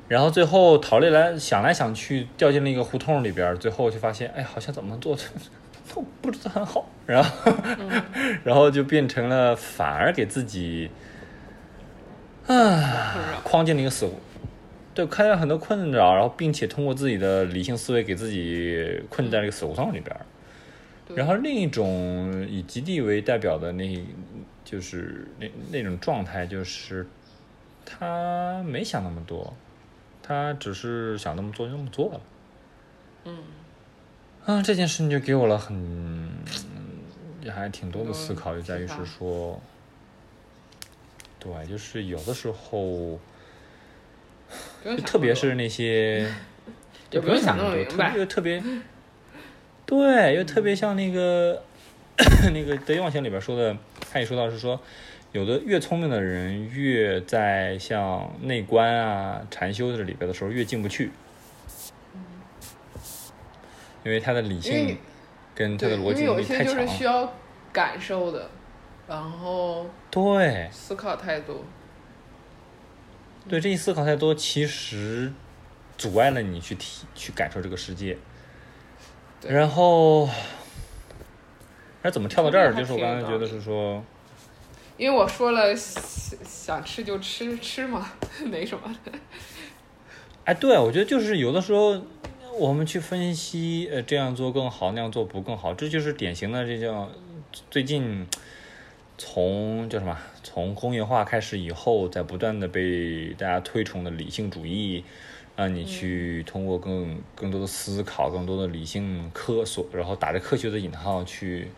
[0.07, 5.17] 然后最后逃离来想来想去，掉进了一个胡同里边，最后就发现，哎，好像怎么做
[5.95, 7.53] 都不是很好，然后，
[8.45, 10.91] 然后就变成了反而给自己
[12.47, 14.21] 啊框进了一个死胡，
[14.95, 20.17] 对，看见很多困扰，然后并且通过自己的理性思维给自己困在了一个死胡同里边。
[21.15, 24.03] 然后另一种以极地为代表的那，
[24.65, 27.07] 就是那那种状态，就是
[27.85, 29.53] 他没想那么多，
[30.23, 32.21] 他只是想那么做就那么做了。
[33.25, 33.39] 嗯。
[34.45, 36.72] 啊，这件事情就给我了很也
[37.51, 39.61] 还挺多的思考，就在于是说，
[41.39, 43.19] 对，就是有的时候，
[45.05, 46.33] 特别是那些，
[47.11, 48.63] 就不用想那么明白，特别。
[49.85, 51.63] 对，又特别像那个
[52.55, 53.77] 那个得意忘形里边说的，
[54.11, 54.81] 他也说到是说，
[55.33, 61.11] 有的越聪明的人越在像内观啊、禅修这里边的时候越进不去，
[64.05, 64.97] 因为他的理性
[65.55, 66.67] 跟他的逻辑能力太强。
[66.67, 67.33] 因为有些就是需要
[67.73, 68.51] 感受的，
[69.09, 71.65] 然后对思考太多，
[73.49, 75.33] 对这一思考太多，其实
[75.97, 78.17] 阻碍了你去体去感受这个世界。
[79.47, 80.29] 然后，
[82.03, 82.73] 那怎么跳到这儿？
[82.73, 84.05] 就是我刚才觉得是说，
[84.97, 88.13] 因为我说了想吃就吃吃嘛，
[88.47, 88.95] 没什么。
[90.45, 92.01] 哎，对，我觉得就是有的时候
[92.59, 97.11] 我们去分析，呃，这样做更好，那样做不更好，这就是典型的这叫
[97.71, 98.27] 最近
[99.19, 100.17] 从叫什么？
[100.43, 105.05] 从工业化开始以后，在不断的被大家推崇的理性主义。
[105.55, 111.69] 让你去通过更更多的思考，更多的理性科所，然后打着科学的引号去，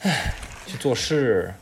[0.00, 0.32] 唉，
[0.66, 1.52] 去做事，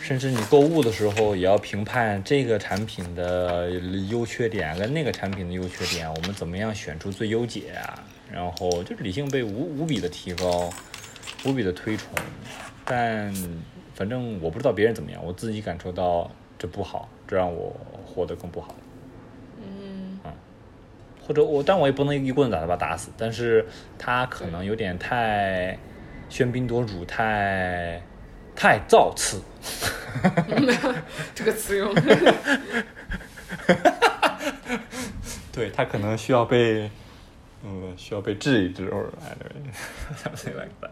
[0.00, 3.70] 甚至你购物的时候也要评判这个产品的
[4.08, 8.02] 优缺点跟那个产品的优缺点，我们怎么样选出最优解啊？
[8.32, 10.70] 然后就是理性被无无比的提高，
[11.44, 12.08] 无比的推崇，
[12.84, 13.32] 但
[13.94, 17.74] 反正我不知道别人怎么样，我自己感受到这不好，这让我
[18.06, 18.74] 活得更不好
[19.62, 20.18] 嗯。
[21.26, 23.10] 或者我，但我也不能一棍子把他把打死。
[23.18, 23.66] 但是
[23.98, 25.78] 他可能有点太
[26.30, 28.00] 喧宾夺主，太
[28.58, 29.40] 太造次。
[31.34, 31.94] 这个词用。
[35.52, 36.90] 对他可能需要被，
[37.64, 39.12] 嗯，需要被治一治，或者
[40.16, 40.90] something like that。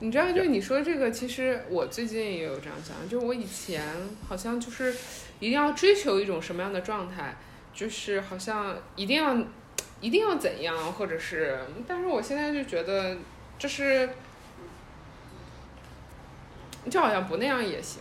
[0.00, 3.82] 你知道，就你说这个，其实我最近也有这样想，就是我以前
[4.28, 4.92] 好像就是
[5.38, 7.36] 一定要追求一种什么样的状态。
[7.74, 9.36] 就是好像一定要，
[10.00, 13.16] 一定要怎样，或者是，但是我现在就觉得，
[13.56, 14.10] 就是，
[16.90, 18.00] 就好像不那样也行，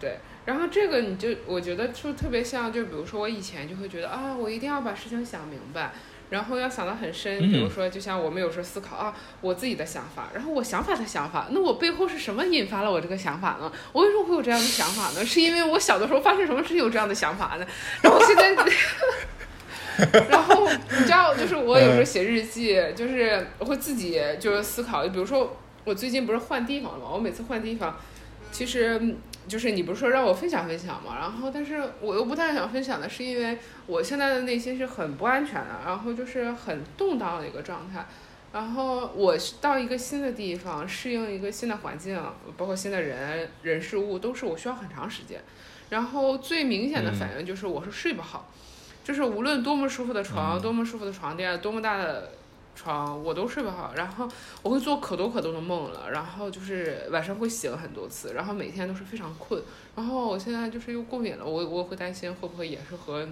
[0.00, 0.18] 对。
[0.44, 5.92] 然后这个你就我觉得就特别像，就比如说我以前就会觉得啊，我一定要把事情想明白。
[6.28, 13.70] 然后要想得很深，比如说，就像我们有时候思考啊，我自己的想法，然后我想法的想法，那我背后是什么引发了我这个想法呢？
[13.92, 15.24] 我为什么会有这样的想法呢？
[15.24, 17.66] 是因为我小的时候发生什么事情有这样的想法呢？
[18.02, 18.56] 然后现在，
[20.28, 25.56] 然后你知道，就是我有时候写日记，就是我会自己就是思考，比如说
[25.86, 27.10] 我最近不是换地方了吗？
[27.12, 27.96] 我每次换地方，
[28.50, 29.14] 其实
[29.46, 33.56] 就是你不是说让我分享分享嘛，然后但是我又不太想分享的是因为
[33.86, 38.04] 我现在的内心是很不安全的，然后就是很动荡的一个状态。
[38.52, 42.20] 然后我到一个新的地方，适应一个新的环境，
[42.56, 45.40] 包括新的人、人事物，都是我需要很长时间。
[45.90, 48.50] 然后最明显的反应就是我是睡不好，
[49.04, 52.32] 就是无论多么舒服的床、多么舒服的床垫、多么大的
[52.76, 53.94] 床，我都睡不好。
[53.96, 54.28] 然后
[54.62, 59.60] 我会做可多可多的梦了，然后就是晚上会醒很多次，然后每天都是非常困。
[59.96, 63.26] 然后我现在就是又过敏了，我我会担心会不会也是和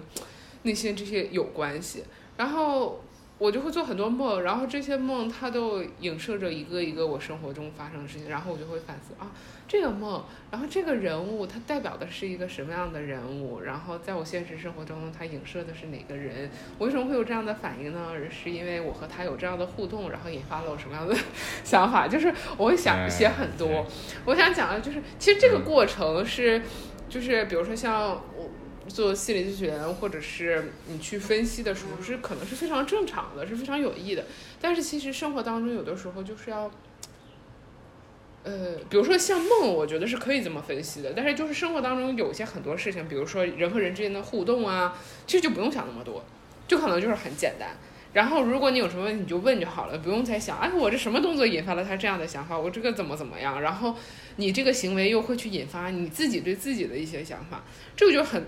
[0.63, 2.03] 那些这些有关系。
[2.35, 2.99] 然后。
[3.37, 9.29] 我就会做很多梦，然后这些梦它都影射着一个一个我生活中发生的事情，然后我就会反思啊，
[9.67, 16.49] 这个梦，然后这个人物它代表的是一个什么样的人物，然后在我现实生活中它影射的是哪个人？
[16.77, 18.13] 我为什么会有这样的反应呢？
[18.31, 21.13] 是因为我和他有这样的互动，然后引发了我什么样的
[21.65, 22.07] 想法？
[22.07, 23.85] 就是我会想写很多，
[24.23, 26.61] 我想讲的就是，其实这个过程是，
[27.09, 28.49] 就是比如说像我。
[28.87, 34.23] 做心理咨询，或者是你去分析的时候，是可能是非常正常的，是非常有益的。
[34.61, 36.69] 但是其实生活当中有的时候就是要，
[38.43, 41.13] 呃，比如说像梦，我觉得是可以这么分析的。
[41.15, 46.23] 但是就是生活当中有些很多事情，比如说人和人之间的互动啊，其实就不用想那么多，
[46.67, 47.69] 就可能就是很简单。
[48.13, 52.57] 然后如果你有什么问题，你就问就好了，不用再想，哎，我这什么动作引发了他这样的想法？
[52.57, 53.59] 我这个怎么怎么样？
[53.61, 53.95] 然后
[54.35, 57.63] 你这个行为又会去引发你自己对自己的一些想法，
[57.95, 58.45] 这个就很。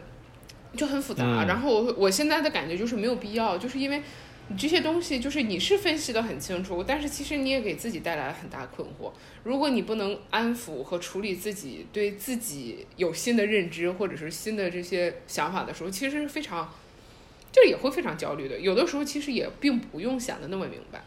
[0.76, 4.02] 就很复杂，然后我我现在的感觉就是没有必要，就是因为
[4.50, 9.12] 你这些东西就是你是分析的很清楚，但是其实你也给自己带来了很大困惑。
[9.44, 16.74] 如果你不能安抚和处理自己对自己有新的认知或者是新的这些想法的时候，其实是非常，
[17.52, 18.60] 就也会非常焦虑的。
[18.60, 21.04] 有的时候其实也并不用想的那么明白，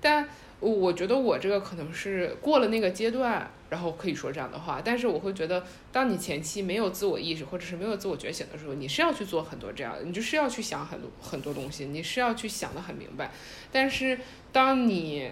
[0.00, 0.28] 但。
[0.62, 4.82] 我觉得我这个可能是过了那个阶段，然后可以说这样的话。
[4.84, 13.32] 但是我会觉得，当你前期没有自我意识或者是没有自我觉醒的时候，你是要去做很多这样的，你就是要去想很多很多东西，你是要去想的很明白。
[13.72, 14.18] 但是
[14.52, 15.30] 当你，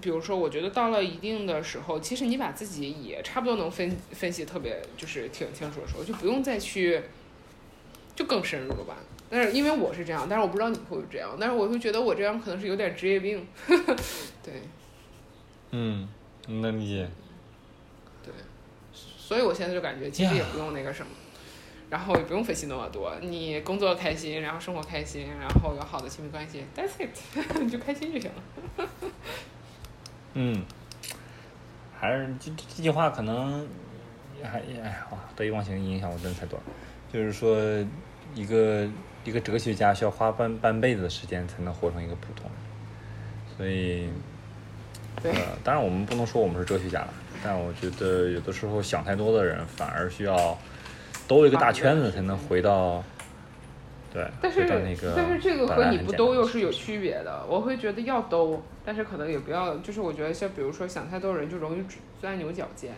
[0.00, 7.02] 比如说，我觉得到了一定的时候，其实你把自己也差不多能分分析特别就是挺清楚的时候，就不用再去，
[8.14, 8.96] 就更深入了吧。
[9.28, 11.36] 但是因为我是这样，但是我不知道你会不会这样。
[11.38, 13.46] 但是我会觉得我这样可能是有点职业病，
[14.42, 14.62] 对。
[15.70, 16.08] 嗯，
[16.48, 17.08] 能理解。
[18.22, 18.32] 对，
[18.92, 21.12] 所以我现在就感觉其实也不用那个什么，
[21.90, 23.14] 然后也不用分析那么多。
[23.20, 27.16] 你工作开心，然后生活开心，然后有好的亲密关系，That's it，
[27.60, 28.88] 你就开心就行了。
[30.34, 30.64] 嗯，
[31.98, 33.68] 还是这这句话可能
[34.42, 36.64] 还哎呀，得意忘形影响我真的太多了。
[37.12, 37.56] 就是说
[38.34, 38.88] 一个。
[39.24, 44.08] 一个哲学家需要花半半辈子的时间才能活成一个普通人，所以，
[45.24, 45.32] 呃，
[45.64, 47.08] 当然我们不能说我们是哲学家了，
[47.42, 50.56] 但我觉得有的时候想太多的人反而需要
[51.26, 53.02] 兜一个大圈子才能回到，
[54.12, 55.14] 对，但是那个。
[55.16, 57.44] 但是这个和你不兜又是有区别的。
[57.48, 61.84] 我会觉得要兜，但是可能也不要，就是我觉得像比如说想太多人就容易
[62.20, 62.92] 钻牛角尖。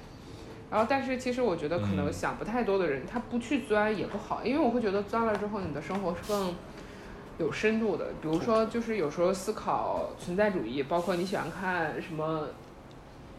[0.71, 6.55] 然后，但是其实我觉得可能想不太多的人，他不去钻也不好，因为我会觉得钻了之后，你的生活是更
[7.41, 8.07] 有深度的。
[8.23, 12.47] 比如说，就是有时候思考存在主义，包括你喜欢看什么，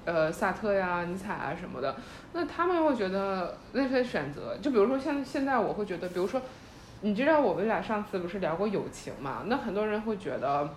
[0.04, 1.95] 呃，萨特呀、尼采啊什么的，
[2.34, 6.41] 那他们会觉得那些选择，就比如说像现在我会觉得，比如说，
[7.02, 9.43] 你知道我们俩上次不是聊过友情嘛？
[9.45, 10.74] 那很多人会觉得，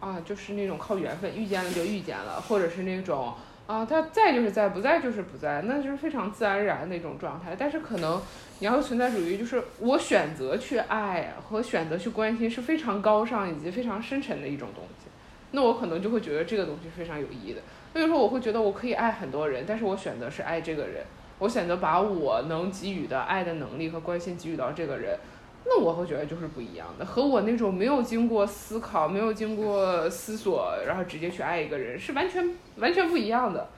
[0.00, 3.32] 啊，就是那种靠缘分遇见了就遇见了，或者是那种。
[3.66, 7.56] 啊，他在就是在，不在就是不在，那就是非常自然而然的一种状态。
[7.58, 8.20] 但是可能
[8.58, 15.08] 你要存在主义，就是我选择去爱和选择去关心是非常高尚以及非常深沉的一种东西。
[15.52, 17.60] 那我可能就会觉得这个东西非常有意义的。
[17.92, 21.04] 所以说，我会觉得我可以爱很多人，但是我选择是爱这个人，
[21.38, 25.18] 我选择把我能给予的爱的能力和关心给予到这个人。
[25.64, 33.68] 那我会觉得就是不一样的，和我那种没有经过思考、没有经过思索，然后直接去爱一个人是完全完全不一样的。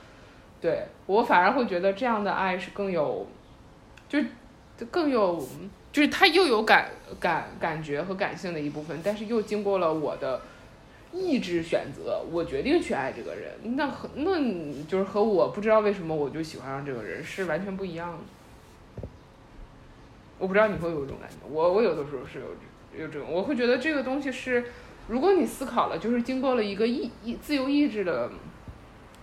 [0.61, 3.27] 对我反而会觉得这样的爱是更有，
[4.09, 4.27] 就是
[4.91, 5.47] 更有，
[5.93, 6.89] 就是他又有感
[7.21, 10.41] 感感觉和感性的一部分，但是又经过了我的
[11.13, 13.77] 意志选择，我决定去爱这个人。
[13.77, 14.41] 那和那
[14.85, 18.19] 就是和我不知道为什么我就喜欢上这个人是完全不一样的。
[20.39, 22.47] 我不知道你会有这种感觉，我我有的时候是有
[23.01, 24.65] 有这种，我会觉得这个东西是，
[25.09, 28.31] 如果你思考了，就是经过了一个意意自由意志的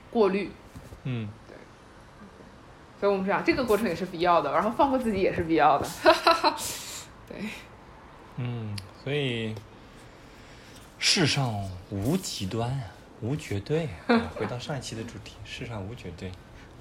[0.09, 0.49] 过滤，
[1.03, 1.55] 嗯，对，
[2.99, 6.55] 所以我们讲这个过程也是必要的，然后放过自己也是必要的，哈哈哈，
[7.28, 7.38] 对，
[8.38, 9.53] 嗯，所以
[10.97, 11.53] 世上
[11.89, 12.84] 无极端啊，
[13.22, 13.89] 无绝对，
[14.36, 16.32] 回到上一期的主题，世上无绝对，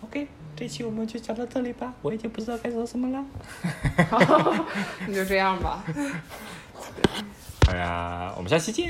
[0.03, 0.27] OK，
[0.57, 3.25] 这期我们就讲到这里吧，我已经不知道该说什么了。
[5.07, 5.85] 那就这样吧。
[7.69, 8.89] 哎呀，我们下期见。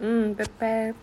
[0.00, 0.94] 嗯，拜拜。